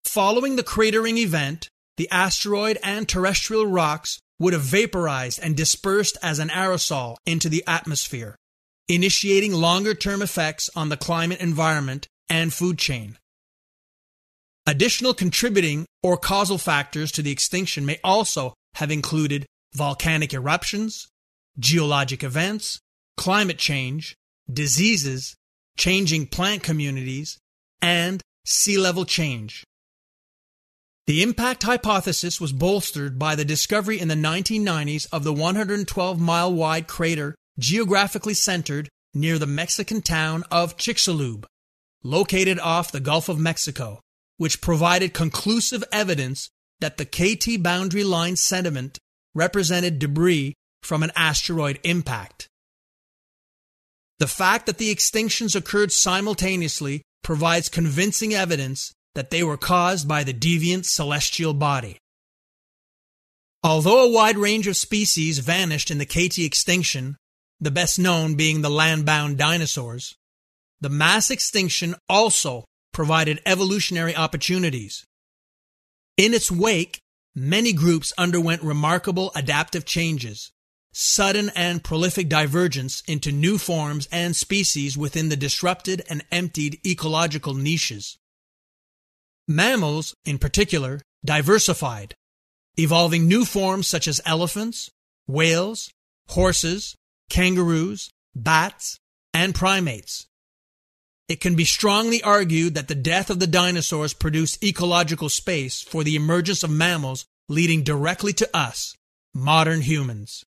Following 0.04 0.56
the 0.56 0.62
cratering 0.62 1.16
event, 1.16 1.68
the 1.96 2.08
asteroid 2.10 2.78
and 2.82 3.08
terrestrial 3.08 3.66
rocks 3.66 4.20
would 4.38 4.52
have 4.52 4.62
vaporized 4.62 5.40
and 5.42 5.56
dispersed 5.56 6.18
as 6.22 6.38
an 6.38 6.48
aerosol 6.48 7.16
into 7.24 7.48
the 7.48 7.64
atmosphere, 7.66 8.36
initiating 8.88 9.52
longer 9.52 9.94
term 9.94 10.22
effects 10.22 10.68
on 10.76 10.88
the 10.88 10.96
climate 10.96 11.40
environment 11.40 12.06
and 12.28 12.52
food 12.52 12.78
chain. 12.78 13.16
Additional 14.66 15.12
contributing 15.12 15.84
or 16.02 16.16
causal 16.16 16.56
factors 16.56 17.12
to 17.12 17.22
the 17.22 17.30
extinction 17.30 17.84
may 17.84 17.98
also 18.02 18.54
have 18.76 18.90
included 18.90 19.44
volcanic 19.74 20.32
eruptions, 20.32 21.08
geologic 21.58 22.22
events, 22.22 22.78
climate 23.16 23.58
change, 23.58 24.14
diseases, 24.50 25.36
changing 25.76 26.26
plant 26.26 26.62
communities, 26.62 27.38
and 27.82 28.22
sea 28.46 28.78
level 28.78 29.04
change. 29.04 29.64
The 31.06 31.22
impact 31.22 31.64
hypothesis 31.64 32.40
was 32.40 32.52
bolstered 32.52 33.18
by 33.18 33.34
the 33.34 33.44
discovery 33.44 34.00
in 34.00 34.08
the 34.08 34.14
1990s 34.14 35.06
of 35.12 35.24
the 35.24 35.34
112 35.34 36.18
mile 36.18 36.52
wide 36.52 36.86
crater 36.86 37.34
geographically 37.58 38.32
centered 38.32 38.88
near 39.12 39.38
the 39.38 39.46
Mexican 39.46 40.00
town 40.00 40.44
of 40.50 40.78
Chicxulub, 40.78 41.44
located 42.02 42.58
off 42.58 42.90
the 42.90 43.00
Gulf 43.00 43.28
of 43.28 43.38
Mexico, 43.38 44.00
which 44.36 44.60
provided 44.60 45.14
conclusive 45.14 45.84
evidence 45.92 46.50
that 46.80 46.96
the 46.96 47.04
KT 47.04 47.62
boundary 47.62 48.04
line 48.04 48.36
sediment 48.36 48.98
represented 49.34 49.98
debris 49.98 50.54
from 50.82 51.02
an 51.02 51.12
asteroid 51.16 51.78
impact. 51.82 52.48
The 54.18 54.26
fact 54.26 54.66
that 54.66 54.78
the 54.78 54.94
extinctions 54.94 55.56
occurred 55.56 55.92
simultaneously 55.92 57.02
provides 57.22 57.68
convincing 57.68 58.34
evidence 58.34 58.92
that 59.14 59.30
they 59.30 59.42
were 59.42 59.56
caused 59.56 60.06
by 60.06 60.24
the 60.24 60.34
deviant 60.34 60.84
celestial 60.84 61.54
body. 61.54 61.98
Although 63.62 64.04
a 64.04 64.10
wide 64.10 64.36
range 64.36 64.66
of 64.66 64.76
species 64.76 65.38
vanished 65.38 65.90
in 65.90 65.98
the 65.98 66.06
KT 66.06 66.40
extinction, 66.40 67.16
the 67.60 67.70
best 67.70 67.98
known 67.98 68.34
being 68.34 68.60
the 68.60 68.70
land-bound 68.70 69.38
dinosaurs, 69.38 70.14
the 70.80 70.90
mass 70.90 71.30
extinction 71.30 71.94
also 72.08 72.64
provided 72.94 73.42
evolutionary 73.44 74.16
opportunities. 74.16 75.04
In 76.16 76.32
its 76.32 76.50
wake, 76.50 77.00
many 77.34 77.72
groups 77.72 78.12
underwent 78.16 78.62
remarkable 78.62 79.32
adaptive 79.34 79.84
changes, 79.84 80.52
sudden 80.92 81.50
and 81.56 81.82
prolific 81.82 82.28
divergence 82.28 83.02
into 83.08 83.32
new 83.32 83.58
forms 83.58 84.08
and 84.12 84.36
species 84.36 84.96
within 84.96 85.28
the 85.28 85.36
disrupted 85.36 86.02
and 86.08 86.24
emptied 86.30 86.78
ecological 86.86 87.52
niches. 87.52 88.16
Mammals, 89.48 90.14
in 90.24 90.38
particular, 90.38 91.02
diversified, 91.24 92.14
evolving 92.78 93.26
new 93.26 93.44
forms 93.44 93.86
such 93.86 94.06
as 94.06 94.20
elephants, 94.24 94.88
whales, 95.26 95.90
horses, 96.28 96.96
kangaroos, 97.28 98.10
bats, 98.34 98.98
and 99.32 99.54
primates. 99.54 100.26
It 101.28 101.40
can 101.40 101.54
be 101.54 101.64
strongly 101.64 102.22
argued 102.22 102.74
that 102.74 102.88
the 102.88 102.94
death 102.94 103.30
of 103.30 103.38
the 103.38 103.46
dinosaurs 103.46 104.12
produced 104.12 104.62
ecological 104.62 105.30
space 105.30 105.80
for 105.80 106.04
the 106.04 106.16
emergence 106.16 106.62
of 106.62 106.70
mammals 106.70 107.24
leading 107.48 107.82
directly 107.82 108.32
to 108.34 108.56
us, 108.56 108.94
modern 109.32 109.82
humans. 109.82 110.44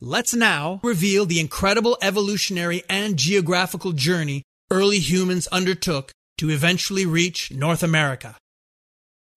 Let's 0.00 0.32
now 0.32 0.78
reveal 0.84 1.26
the 1.26 1.40
incredible 1.40 1.98
evolutionary 2.00 2.84
and 2.88 3.16
geographical 3.16 3.92
journey 3.92 4.44
early 4.70 5.00
humans 5.00 5.48
undertook 5.48 6.12
to 6.38 6.50
eventually 6.50 7.04
reach 7.04 7.50
North 7.50 7.82
America. 7.82 8.36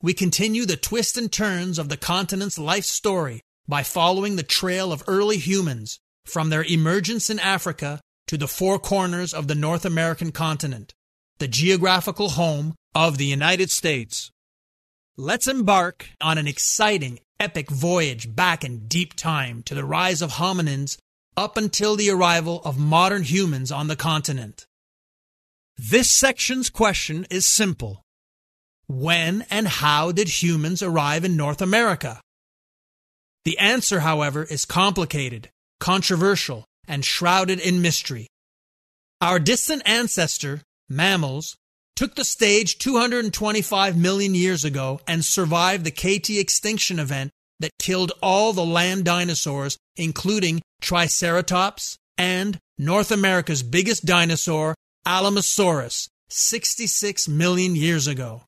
We 0.03 0.13
continue 0.13 0.65
the 0.65 0.77
twists 0.77 1.17
and 1.17 1.31
turns 1.31 1.79
of 1.79 1.89
the 1.89 1.97
continent's 1.97 2.59
life 2.59 2.85
story 2.85 3.41
by 3.67 3.81
following 3.81 4.35
the 4.35 4.43
trail 4.43 4.91
of 4.91 5.03
early 5.07 5.37
humans 5.37 5.99
from 6.25 6.49
their 6.49 6.63
emergence 6.63 7.29
in 7.31 7.39
Africa 7.39 7.99
to 8.31 8.37
the 8.37 8.47
four 8.47 8.79
corners 8.79 9.33
of 9.33 9.49
the 9.49 9.55
North 9.55 9.83
American 9.83 10.31
continent, 10.31 10.93
the 11.39 11.49
geographical 11.49 12.29
home 12.29 12.73
of 12.95 13.17
the 13.17 13.25
United 13.25 13.69
States. 13.69 14.31
Let's 15.17 15.49
embark 15.49 16.07
on 16.21 16.37
an 16.37 16.47
exciting, 16.47 17.19
epic 17.41 17.69
voyage 17.69 18.33
back 18.33 18.63
in 18.63 18.87
deep 18.87 19.15
time 19.15 19.63
to 19.63 19.75
the 19.75 19.83
rise 19.83 20.21
of 20.21 20.31
hominins 20.31 20.97
up 21.35 21.57
until 21.57 21.97
the 21.97 22.09
arrival 22.09 22.61
of 22.63 22.79
modern 22.79 23.23
humans 23.23 23.69
on 23.69 23.89
the 23.89 23.97
continent. 23.97 24.65
This 25.75 26.09
section's 26.09 26.69
question 26.69 27.27
is 27.29 27.45
simple. 27.45 28.01
When 28.87 29.45
and 29.49 29.67
how 29.67 30.13
did 30.13 30.41
humans 30.41 30.81
arrive 30.81 31.25
in 31.25 31.35
North 31.35 31.61
America? 31.61 32.21
The 33.43 33.57
answer, 33.57 33.99
however, 33.99 34.45
is 34.45 34.63
complicated, 34.63 35.49
controversial, 35.81 36.63
and 36.91 37.05
shrouded 37.05 37.59
in 37.59 37.81
mystery. 37.81 38.27
Our 39.21 39.39
distant 39.39 39.81
ancestor, 39.85 40.61
mammals, 40.89 41.55
took 41.95 42.15
the 42.15 42.25
stage 42.25 42.77
225 42.79 43.97
million 43.97 44.35
years 44.35 44.65
ago 44.65 44.99
and 45.07 45.23
survived 45.23 45.85
the 45.85 45.91
KT 45.91 46.31
extinction 46.31 46.99
event 46.99 47.31
that 47.61 47.71
killed 47.79 48.11
all 48.21 48.51
the 48.51 48.65
land 48.65 49.05
dinosaurs, 49.05 49.77
including 49.95 50.61
Triceratops 50.81 51.97
and 52.17 52.59
North 52.77 53.11
America's 53.11 53.63
biggest 53.63 54.05
dinosaur, 54.05 54.75
Alamosaurus 55.07 56.09
66 56.29 57.27
million 57.29 57.75
years 57.75 58.07
ago. 58.07 58.43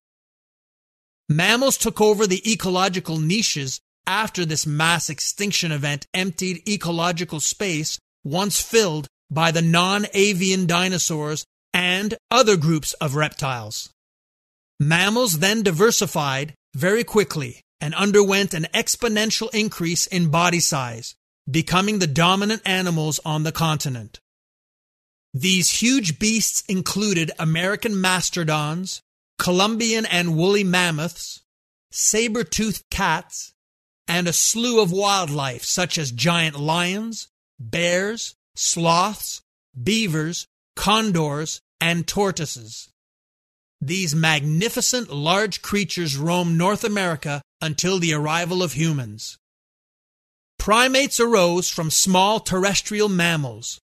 Mammals 1.29 1.77
took 1.77 2.01
over 2.01 2.27
the 2.27 2.51
ecological 2.51 3.19
niches 3.19 3.79
after 4.05 4.45
this 4.45 4.67
mass 4.67 5.09
extinction 5.09 5.71
event 5.71 6.05
emptied 6.13 6.67
ecological 6.67 7.39
space 7.39 7.99
once 8.23 8.61
filled 8.61 9.07
by 9.29 9.51
the 9.51 9.61
non 9.61 10.05
avian 10.13 10.65
dinosaurs 10.65 11.45
and 11.73 12.15
other 12.29 12.55
groups 12.55 12.93
of 12.93 13.15
reptiles. 13.15 13.89
Mammals 14.79 15.39
then 15.39 15.63
diversified 15.63 16.53
very 16.75 17.03
quickly 17.03 17.61
and 17.79 17.93
underwent 17.95 18.53
an 18.53 18.67
exponential 18.73 19.53
increase 19.53 20.07
in 20.07 20.29
body 20.29 20.59
size, 20.59 21.15
becoming 21.49 21.99
the 21.99 22.07
dominant 22.07 22.61
animals 22.65 23.19
on 23.25 23.43
the 23.43 23.51
continent. 23.51 24.19
These 25.33 25.81
huge 25.81 26.19
beasts 26.19 26.63
included 26.69 27.31
American 27.39 27.99
mastodons, 27.99 29.01
Columbian 29.39 30.05
and 30.05 30.37
woolly 30.37 30.63
mammoths, 30.63 31.41
saber-toothed 31.91 32.83
cats, 32.91 33.53
and 34.07 34.27
a 34.27 34.33
slew 34.33 34.81
of 34.81 34.91
wildlife 34.91 35.63
such 35.63 35.97
as 35.97 36.11
giant 36.11 36.59
lions, 36.59 37.29
bears, 37.69 38.35
sloths, 38.55 39.41
beavers, 39.81 40.47
condors, 40.75 41.59
and 41.79 42.07
tortoises. 42.07 42.89
These 43.81 44.15
magnificent 44.15 45.11
large 45.11 45.61
creatures 45.61 46.15
roamed 46.15 46.57
North 46.57 46.83
America 46.83 47.41
until 47.61 47.99
the 47.99 48.13
arrival 48.13 48.63
of 48.63 48.73
humans. 48.73 49.37
Primates 50.57 51.19
arose 51.19 51.69
from 51.69 51.91
small 51.91 52.39
terrestrial 52.39 53.09
mammals, 53.09 53.79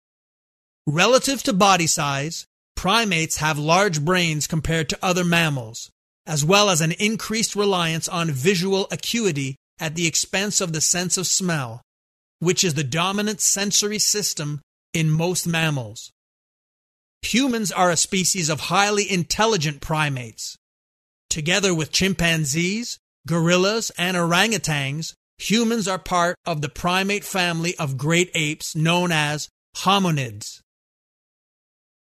Relative 0.92 1.44
to 1.44 1.54
body 1.54 1.86
size, 1.86 2.48
primates 2.76 3.38
have 3.38 3.60
large 3.60 4.04
brains 4.04 4.48
compared 4.48 4.90
to 4.90 4.98
other 5.04 5.24
mammals, 5.24 5.92
as 6.26 6.44
well 6.44 6.72
as 6.72 6.82
an 6.82 6.94
increased 6.94 7.56
reliance 7.56 8.08
on 8.08 8.32
visual 8.32 8.88
acuity 8.90 9.56
at 9.78 9.94
the 9.94 10.08
expense 10.08 10.60
of 10.60 10.74
the 10.74 10.82
sense 10.82 11.16
of 11.16 11.28
smell, 11.28 11.84
which 12.40 12.64
is 12.64 12.74
the 12.74 12.84
dominant 12.84 13.42
sensory 13.42 14.00
system 14.00 14.62
in 14.94 15.10
most 15.10 15.46
mammals. 15.46 16.12
Humans 17.22 17.72
are 17.72 17.92
a 17.92 17.98
species 17.98 18.50
of 18.50 18.62
highly 18.62 19.10
intelligent 19.10 19.82
primates. 19.82 20.58
Together 21.30 21.76
with 21.76 21.92
chimpanzees, 21.92 22.98
gorillas, 23.28 23.92
and 23.98 24.16
orangutans, 24.18 25.14
humans 25.38 25.88
are 25.88 26.00
part 26.00 26.36
of 26.46 26.62
the 26.62 26.70
primate 26.70 27.24
family 27.24 27.76
of 27.78 27.98
great 27.98 28.32
apes 28.34 28.76
known 28.76 29.12
as 29.12 29.50
hominids. 29.78 30.62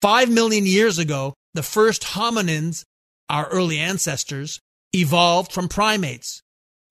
Five 0.00 0.30
million 0.30 0.66
years 0.66 0.98
ago, 0.98 1.34
the 1.54 1.62
first 1.62 2.02
hominins, 2.02 2.84
our 3.28 3.46
early 3.48 3.78
ancestors, 3.78 4.60
evolved 4.94 5.52
from 5.52 5.68
primates, 5.68 6.42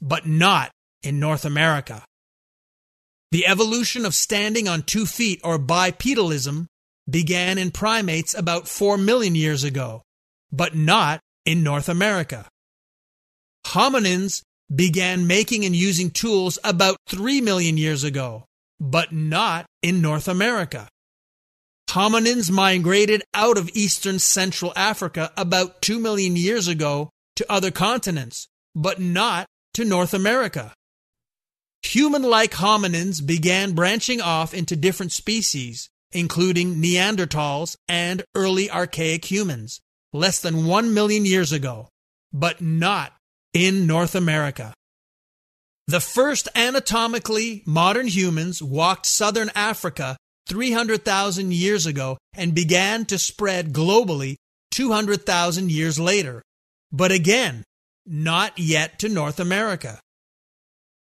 but 0.01 0.27
not 0.27 0.71
in 1.03 1.19
North 1.19 1.45
America. 1.45 2.03
The 3.31 3.45
evolution 3.45 4.05
of 4.05 4.15
standing 4.15 4.67
on 4.67 4.81
two 4.81 5.05
feet 5.05 5.39
or 5.43 5.59
bipedalism 5.59 6.65
began 7.09 7.57
in 7.57 7.71
primates 7.71 8.33
about 8.33 8.67
4 8.67 8.97
million 8.97 9.35
years 9.35 9.63
ago, 9.63 10.01
but 10.51 10.75
not 10.75 11.19
in 11.45 11.63
North 11.63 11.89
America. 11.89 12.47
Hominins 13.67 14.41
began 14.73 15.27
making 15.27 15.65
and 15.65 15.75
using 15.75 16.09
tools 16.09 16.57
about 16.63 16.97
3 17.07 17.41
million 17.41 17.77
years 17.77 18.03
ago, 18.03 18.45
but 18.79 19.11
not 19.11 19.65
in 19.81 20.01
North 20.01 20.27
America. 20.27 20.87
Hominins 21.89 22.51
migrated 22.51 23.23
out 23.33 23.57
of 23.57 23.69
eastern 23.73 24.19
Central 24.19 24.71
Africa 24.75 25.31
about 25.35 25.81
2 25.81 25.99
million 25.99 26.35
years 26.35 26.67
ago 26.67 27.09
to 27.35 27.51
other 27.51 27.71
continents, 27.71 28.47
but 28.75 28.99
not 28.99 29.47
to 29.73 29.85
North 29.85 30.13
America. 30.13 30.73
Human 31.83 32.23
like 32.23 32.51
hominins 32.51 33.25
began 33.25 33.73
branching 33.73 34.21
off 34.21 34.53
into 34.53 34.75
different 34.75 35.11
species, 35.11 35.89
including 36.11 36.75
Neanderthals 36.81 37.75
and 37.87 38.23
early 38.35 38.69
archaic 38.69 39.25
humans, 39.25 39.79
less 40.13 40.39
than 40.39 40.65
1 40.65 40.93
million 40.93 41.25
years 41.25 41.51
ago, 41.51 41.89
but 42.33 42.61
not 42.61 43.13
in 43.53 43.87
North 43.87 44.15
America. 44.15 44.73
The 45.87 45.99
first 45.99 46.47
anatomically 46.55 47.63
modern 47.65 48.07
humans 48.07 48.61
walked 48.61 49.07
southern 49.07 49.49
Africa 49.55 50.17
300,000 50.47 51.53
years 51.53 51.85
ago 51.85 52.17
and 52.35 52.53
began 52.53 53.05
to 53.05 53.17
spread 53.17 53.73
globally 53.73 54.35
200,000 54.71 55.71
years 55.71 55.99
later. 55.99 56.43
But 56.91 57.11
again, 57.11 57.63
not 58.05 58.57
yet 58.57 58.99
to 58.99 59.09
North 59.09 59.39
America. 59.39 59.99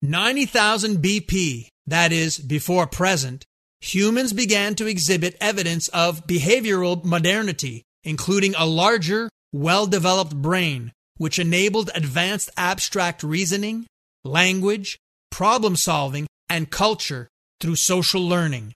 90,000 0.05 0.99
BP, 0.99 1.69
that 1.87 2.13
is, 2.13 2.39
before 2.39 2.87
present, 2.87 3.47
humans 3.81 4.35
began 4.35 4.75
to 4.75 4.87
exhibit 4.87 5.35
evidence 5.41 5.89
of 5.89 6.27
behavioral 6.27 7.03
modernity, 7.03 7.85
including 8.03 8.55
a 8.55 8.67
larger, 8.67 9.31
well 9.51 9.87
developed 9.87 10.35
brain, 10.35 10.93
which 11.17 11.39
enabled 11.39 11.91
advanced 11.95 12.51
abstract 12.59 13.23
reasoning, 13.23 13.87
language, 14.25 14.99
problem 15.31 15.75
solving, 15.75 16.27
and 16.51 16.71
culture 16.71 17.31
through 17.59 17.77
social 17.77 18.21
learning. 18.21 18.75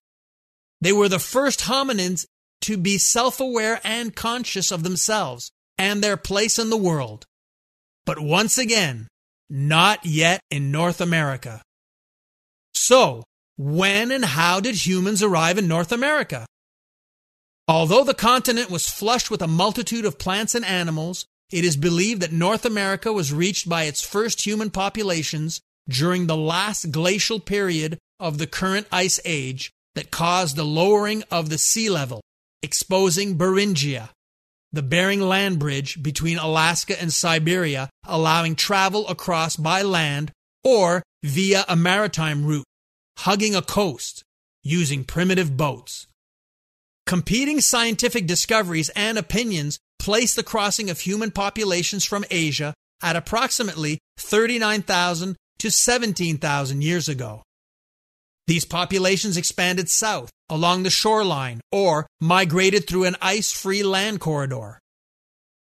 They 0.80 0.92
were 0.92 1.10
the 1.10 1.18
first 1.18 1.60
hominins 1.60 2.24
to 2.62 2.78
be 2.78 2.96
self 2.96 3.38
aware 3.38 3.82
and 3.84 4.16
conscious 4.16 4.72
of 4.72 4.82
themselves 4.82 5.50
and 5.76 6.02
their 6.02 6.16
place 6.16 6.58
in 6.58 6.70
the 6.70 6.76
world. 6.78 7.26
But 8.06 8.18
once 8.18 8.56
again, 8.56 9.08
not 9.50 10.04
yet 10.04 10.40
in 10.50 10.70
North 10.70 11.00
America. 11.00 11.62
So, 12.74 13.24
when 13.56 14.10
and 14.12 14.24
how 14.24 14.60
did 14.60 14.86
humans 14.86 15.22
arrive 15.22 15.58
in 15.58 15.66
North 15.66 15.92
America? 15.92 16.46
Although 17.66 18.04
the 18.04 18.14
continent 18.14 18.70
was 18.70 18.88
flushed 18.88 19.30
with 19.30 19.42
a 19.42 19.46
multitude 19.46 20.04
of 20.04 20.18
plants 20.18 20.54
and 20.54 20.64
animals, 20.64 21.26
it 21.50 21.64
is 21.64 21.76
believed 21.76 22.22
that 22.22 22.32
North 22.32 22.64
America 22.64 23.12
was 23.12 23.32
reached 23.32 23.68
by 23.68 23.84
its 23.84 24.02
first 24.02 24.46
human 24.46 24.70
populations 24.70 25.60
during 25.88 26.26
the 26.26 26.36
last 26.36 26.90
glacial 26.90 27.40
period 27.40 27.98
of 28.20 28.38
the 28.38 28.46
current 28.46 28.86
ice 28.92 29.18
age 29.24 29.70
that 29.94 30.10
caused 30.10 30.56
the 30.56 30.64
lowering 30.64 31.24
of 31.30 31.48
the 31.48 31.58
sea 31.58 31.90
level, 31.90 32.20
exposing 32.62 33.36
Beringia, 33.36 34.10
the 34.72 34.82
Bering 34.82 35.20
Land 35.20 35.58
Bridge 35.58 36.02
between 36.02 36.38
Alaska 36.38 37.00
and 37.00 37.12
Siberia, 37.12 37.88
allowing 38.06 38.54
travel 38.54 39.08
across 39.08 39.56
by 39.56 39.82
land 39.82 40.32
or 40.64 41.02
via 41.22 41.64
a 41.68 41.76
maritime 41.76 42.44
route, 42.44 42.66
hugging 43.18 43.54
a 43.54 43.62
coast, 43.62 44.22
using 44.62 45.04
primitive 45.04 45.56
boats. 45.56 46.06
Competing 47.06 47.60
scientific 47.60 48.26
discoveries 48.26 48.90
and 48.90 49.16
opinions 49.16 49.78
place 49.98 50.34
the 50.34 50.42
crossing 50.42 50.90
of 50.90 51.00
human 51.00 51.30
populations 51.30 52.04
from 52.04 52.24
Asia 52.30 52.74
at 53.02 53.16
approximately 53.16 53.98
39,000 54.18 55.36
to 55.58 55.70
17,000 55.70 56.82
years 56.82 57.08
ago. 57.08 57.42
These 58.48 58.64
populations 58.64 59.36
expanded 59.36 59.90
south 59.90 60.30
along 60.48 60.82
the 60.82 60.90
shoreline 60.90 61.60
or 61.70 62.06
migrated 62.18 62.88
through 62.88 63.04
an 63.04 63.16
ice 63.20 63.52
free 63.52 63.82
land 63.82 64.20
corridor. 64.20 64.80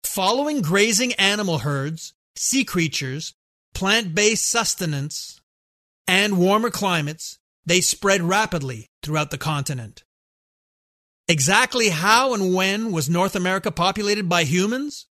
Following 0.04 0.62
grazing 0.62 1.14
animal 1.14 1.60
herds, 1.60 2.14
sea 2.36 2.66
creatures, 2.66 3.34
plant 3.74 4.14
based 4.14 4.46
sustenance, 4.46 5.40
and 6.06 6.38
warmer 6.38 6.70
climates, 6.70 7.40
they 7.66 7.80
spread 7.80 8.22
rapidly 8.22 8.88
throughout 9.02 9.32
the 9.32 9.38
continent. 9.38 10.04
Exactly 11.30 11.90
how 11.90 12.34
and 12.34 12.54
when 12.54 12.92
was 12.92 13.10
North 13.10 13.38
America 13.38 13.72
populated 13.72 14.28
by 14.28 14.44
humans? 14.44 15.08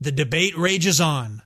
The 0.00 0.12
debate 0.12 0.56
rages 0.56 0.98
on. 0.98 1.42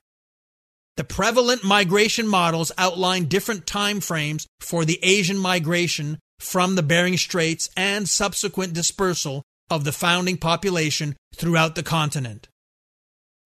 The 1.01 1.05
prevalent 1.05 1.63
migration 1.63 2.27
models 2.27 2.71
outline 2.77 3.25
different 3.25 3.65
time 3.65 4.01
frames 4.01 4.45
for 4.59 4.85
the 4.85 4.99
Asian 5.01 5.35
migration 5.35 6.19
from 6.39 6.75
the 6.75 6.83
Bering 6.83 7.17
Straits 7.17 7.71
and 7.75 8.07
subsequent 8.07 8.73
dispersal 8.73 9.41
of 9.71 9.83
the 9.83 9.93
founding 9.93 10.37
population 10.37 11.15
throughout 11.33 11.73
the 11.73 11.81
continent. 11.81 12.49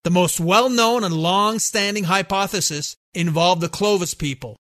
The 0.03 0.11
most 0.11 0.41
well 0.41 0.69
known 0.69 1.05
and 1.05 1.15
long 1.15 1.61
standing 1.61 2.03
hypothesis 2.03 2.97
involved 3.15 3.61
the 3.61 3.69
Clovis 3.69 4.15
people, 4.15 4.57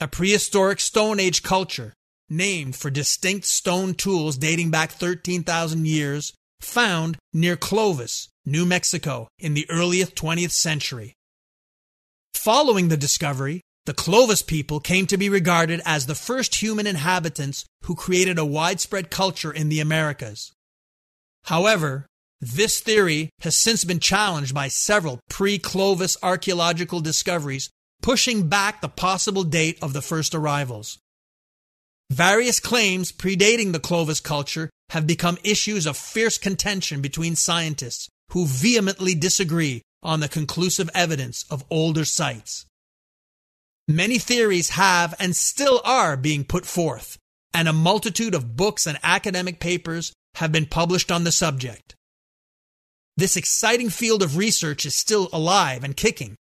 a 0.00 0.08
prehistoric 0.08 0.80
Stone 0.80 1.20
Age 1.20 1.44
culture 1.44 1.94
named 2.28 2.74
for 2.74 2.90
distinct 2.90 3.44
stone 3.44 3.94
tools 3.94 4.36
dating 4.36 4.72
back 4.72 4.90
13,000 4.90 5.86
years 5.86 6.32
found 6.60 7.16
near 7.32 7.54
Clovis, 7.54 8.28
New 8.44 8.66
Mexico 8.66 9.28
in 9.38 9.54
the 9.54 9.70
earliest 9.70 10.16
20th 10.16 10.50
century. 10.50 11.14
Following 12.44 12.88
the 12.88 12.98
discovery, 12.98 13.62
the 13.86 13.94
Clovis 13.94 14.42
people 14.42 14.78
came 14.78 15.06
to 15.06 15.16
be 15.16 15.30
regarded 15.30 15.80
as 15.86 16.04
the 16.04 16.14
first 16.14 16.56
human 16.56 16.86
inhabitants 16.86 17.64
who 17.84 17.94
created 17.94 18.38
a 18.38 18.44
widespread 18.44 19.10
culture 19.10 19.50
in 19.50 19.70
the 19.70 19.80
Americas. 19.80 20.52
However, 21.44 22.04
this 22.42 22.80
theory 22.80 23.30
has 23.40 23.56
since 23.56 23.82
been 23.84 23.98
challenged 23.98 24.54
by 24.54 24.68
several 24.68 25.20
pre 25.30 25.58
Clovis 25.58 26.18
archaeological 26.22 27.00
discoveries, 27.00 27.70
pushing 28.02 28.46
back 28.46 28.82
the 28.82 28.90
possible 28.90 29.44
date 29.44 29.78
of 29.80 29.94
the 29.94 30.02
first 30.02 30.34
arrivals. 30.34 30.98
Various 32.10 32.60
claims 32.60 33.10
predating 33.10 33.72
the 33.72 33.80
Clovis 33.80 34.20
culture 34.20 34.68
have 34.90 35.06
become 35.06 35.38
issues 35.44 35.86
of 35.86 35.96
fierce 35.96 36.36
contention 36.36 37.00
between 37.00 37.36
scientists 37.36 38.10
who 38.32 38.44
vehemently 38.44 39.14
disagree 39.14 39.80
on 40.04 40.20
the 40.20 40.28
conclusive 40.28 40.90
evidence 40.94 41.44
of 41.50 41.64
older 41.70 42.04
sites. 42.04 42.66
Many 43.88 44.18
theories 44.18 44.70
have 44.70 45.14
and 45.18 45.34
still 45.34 45.80
are 45.84 46.16
being 46.16 46.44
put 46.44 46.66
forth, 46.66 47.18
and 47.52 47.68
a 47.68 47.72
multitude 47.72 48.34
of 48.34 48.56
books 48.56 48.86
and 48.86 48.98
academic 49.02 49.60
papers 49.60 50.12
have 50.36 50.52
been 50.52 50.66
published 50.66 51.10
on 51.10 51.24
the 51.24 51.32
subject. 51.32 51.94
This 53.16 53.36
exciting 53.36 53.90
field 53.90 54.22
of 54.22 54.36
research 54.36 54.84
is 54.84 54.94
still 54.94 55.28
alive 55.32 55.84
and 55.84 55.96
kicking. 55.96 56.34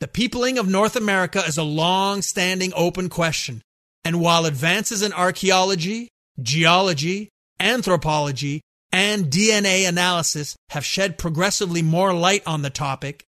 The 0.00 0.08
peopling 0.08 0.58
of 0.58 0.68
North 0.68 0.94
America 0.94 1.42
is 1.46 1.58
a 1.58 1.62
long 1.62 2.22
standing 2.22 2.72
open 2.74 3.08
question, 3.08 3.62
and 4.04 4.20
while 4.20 4.46
advances 4.46 5.02
in 5.02 5.12
archaeology, 5.12 6.08
geology, 6.40 7.28
anthropology, 7.58 8.60
and 8.92 9.26
DNA 9.26 9.88
analysis 9.88 10.54
have 10.70 10.84
shed 10.84 11.18
progressively 11.18 11.82
more 11.82 12.12
light 12.12 12.42
on 12.46 12.62
the 12.62 12.70
topic, 12.70 13.24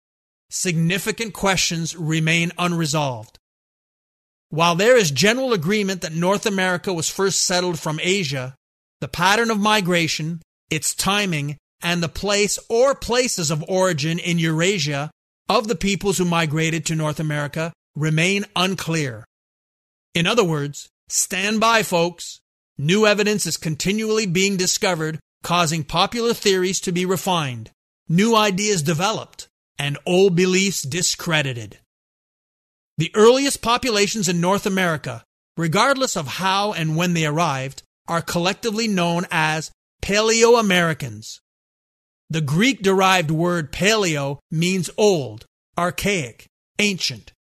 significant 0.48 1.34
questions 1.34 1.94
remain 1.94 2.50
unresolved. 2.58 3.38
While 4.48 4.74
there 4.74 4.96
is 4.96 5.10
general 5.10 5.52
agreement 5.52 6.00
that 6.00 6.12
North 6.12 6.46
America 6.46 6.92
was 6.92 7.08
first 7.08 7.42
settled 7.42 7.78
from 7.78 8.00
Asia, 8.02 8.56
the 9.00 9.08
pattern 9.08 9.50
of 9.50 9.60
migration, 9.60 10.42
its 10.70 10.94
timing, 10.94 11.56
and 11.82 12.02
the 12.02 12.08
place 12.08 12.58
or 12.68 12.94
places 12.94 13.50
of 13.50 13.64
origin 13.68 14.18
in 14.18 14.38
Eurasia 14.38 15.10
of 15.48 15.68
the 15.68 15.76
peoples 15.76 16.18
who 16.18 16.24
migrated 16.24 16.84
to 16.86 16.96
North 16.96 17.20
America 17.20 17.72
remain 17.94 18.44
unclear. 18.56 19.24
In 20.14 20.26
other 20.26 20.44
words, 20.44 20.88
stand 21.08 21.60
by, 21.60 21.82
folks. 21.82 22.40
New 22.76 23.06
evidence 23.06 23.46
is 23.46 23.56
continually 23.56 24.26
being 24.26 24.56
discovered 24.56 25.20
causing 25.42 25.84
popular 25.84 26.34
theories 26.34 26.80
to 26.80 26.92
be 26.92 27.04
refined, 27.06 27.70
new 28.08 28.34
ideas 28.36 28.82
developed, 28.82 29.48
and 29.78 29.98
old 30.04 30.36
beliefs 30.36 30.82
discredited. 30.82 31.78
The 32.98 33.10
earliest 33.14 33.62
populations 33.62 34.28
in 34.28 34.40
North 34.40 34.66
America, 34.66 35.24
regardless 35.56 36.16
of 36.16 36.26
how 36.26 36.72
and 36.72 36.96
when 36.96 37.14
they 37.14 37.24
arrived, 37.24 37.82
are 38.06 38.20
collectively 38.20 38.88
known 38.88 39.24
as 39.30 39.70
Paleo 40.02 40.58
Americans. 40.58 41.40
The 42.28 42.40
Greek 42.40 42.82
derived 42.82 43.30
word 43.30 43.72
paleo 43.72 44.38
means 44.50 44.90
old, 44.96 45.46
archaic, 45.78 46.46
ancient. 46.78 47.32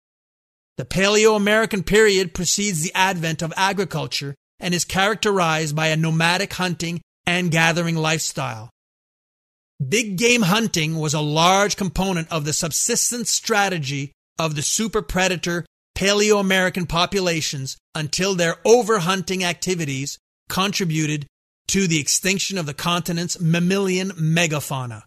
The 0.77 0.85
Paleo 0.85 1.35
American 1.35 1.83
period 1.83 2.33
precedes 2.33 2.81
the 2.81 2.93
advent 2.95 3.41
of 3.41 3.53
agriculture 3.57 4.33
and 4.59 4.73
is 4.73 4.85
characterized 4.85 5.75
by 5.75 5.87
a 5.87 5.97
nomadic 5.97 6.53
hunting 6.53 7.01
and 7.29 7.51
gathering 7.51 7.95
lifestyle. 7.95 8.71
Big 9.87 10.17
game 10.17 10.41
hunting 10.41 10.97
was 10.97 11.13
a 11.13 11.21
large 11.21 11.75
component 11.77 12.27
of 12.31 12.43
the 12.43 12.53
subsistence 12.53 13.29
strategy 13.29 14.11
of 14.39 14.55
the 14.55 14.63
super 14.63 15.03
predator 15.03 15.63
Paleo 15.95 16.39
American 16.39 16.87
populations 16.87 17.77
until 17.93 18.33
their 18.33 18.55
overhunting 18.65 19.43
activities 19.43 20.17
contributed 20.49 21.27
to 21.67 21.87
the 21.87 21.99
extinction 21.99 22.57
of 22.57 22.65
the 22.65 22.73
continent's 22.73 23.39
mammalian 23.39 24.09
megafauna. 24.09 25.03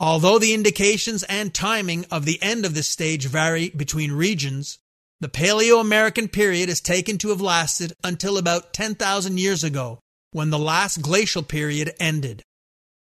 Although 0.00 0.38
the 0.38 0.54
indications 0.54 1.24
and 1.24 1.52
timing 1.52 2.06
of 2.10 2.24
the 2.24 2.42
end 2.42 2.64
of 2.64 2.72
this 2.72 2.88
stage 2.88 3.26
vary 3.26 3.68
between 3.68 4.12
regions, 4.12 4.78
the 5.20 5.28
Paleo 5.28 5.78
American 5.78 6.26
period 6.26 6.70
is 6.70 6.80
taken 6.80 7.18
to 7.18 7.28
have 7.28 7.42
lasted 7.42 7.92
until 8.02 8.38
about 8.38 8.72
10,000 8.72 9.38
years 9.38 9.62
ago 9.62 9.98
when 10.32 10.50
the 10.50 10.58
last 10.58 11.00
glacial 11.00 11.42
period 11.42 11.94
ended, 12.00 12.42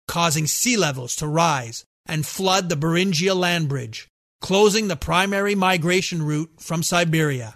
causing 0.07 0.47
sea 0.47 0.75
levels 0.75 1.15
to 1.17 1.27
rise 1.27 1.85
and 2.05 2.25
flood 2.25 2.69
the 2.69 2.75
Beringia 2.75 3.35
land 3.35 3.69
bridge, 3.69 4.07
closing 4.41 4.87
the 4.87 4.95
primary 4.95 5.53
migration 5.53 6.23
route 6.23 6.49
from 6.57 6.81
Siberia. 6.81 7.53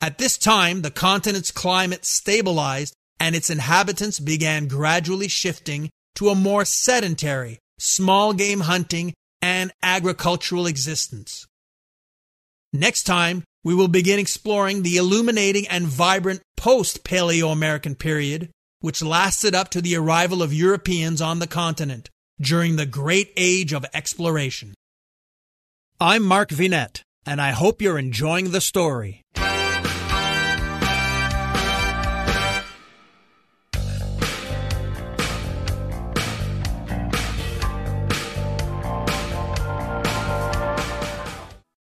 At 0.00 0.18
this 0.18 0.36
time, 0.36 0.82
the 0.82 0.90
continent's 0.90 1.50
climate 1.50 2.04
stabilized 2.04 2.94
and 3.18 3.34
its 3.34 3.50
inhabitants 3.50 4.18
began 4.18 4.66
gradually 4.66 5.28
shifting 5.28 5.90
to 6.16 6.28
a 6.28 6.34
more 6.34 6.64
sedentary, 6.64 7.58
small 7.78 8.32
game 8.32 8.60
hunting 8.60 9.14
and 9.40 9.72
agricultural 9.82 10.66
existence. 10.66 11.46
Next 12.72 13.04
time, 13.04 13.44
we 13.64 13.74
will 13.74 13.88
begin 13.88 14.18
exploring 14.18 14.82
the 14.82 14.96
illuminating 14.96 15.68
and 15.68 15.86
vibrant 15.86 16.42
post 16.62 17.02
Paleo 17.02 17.50
American 17.50 17.96
period, 17.96 18.48
which 18.78 19.02
lasted 19.02 19.52
up 19.52 19.68
to 19.68 19.82
the 19.82 19.96
arrival 19.96 20.44
of 20.44 20.54
Europeans 20.54 21.20
on 21.20 21.40
the 21.40 21.46
continent 21.48 22.08
during 22.40 22.76
the 22.76 22.86
great 22.86 23.32
age 23.36 23.72
of 23.72 23.84
exploration. 23.92 24.72
I'm 26.00 26.22
Mark 26.22 26.50
Vinet, 26.50 27.02
and 27.26 27.40
I 27.40 27.50
hope 27.50 27.82
you're 27.82 27.98
enjoying 27.98 28.52
the 28.52 28.60
story. 28.60 29.21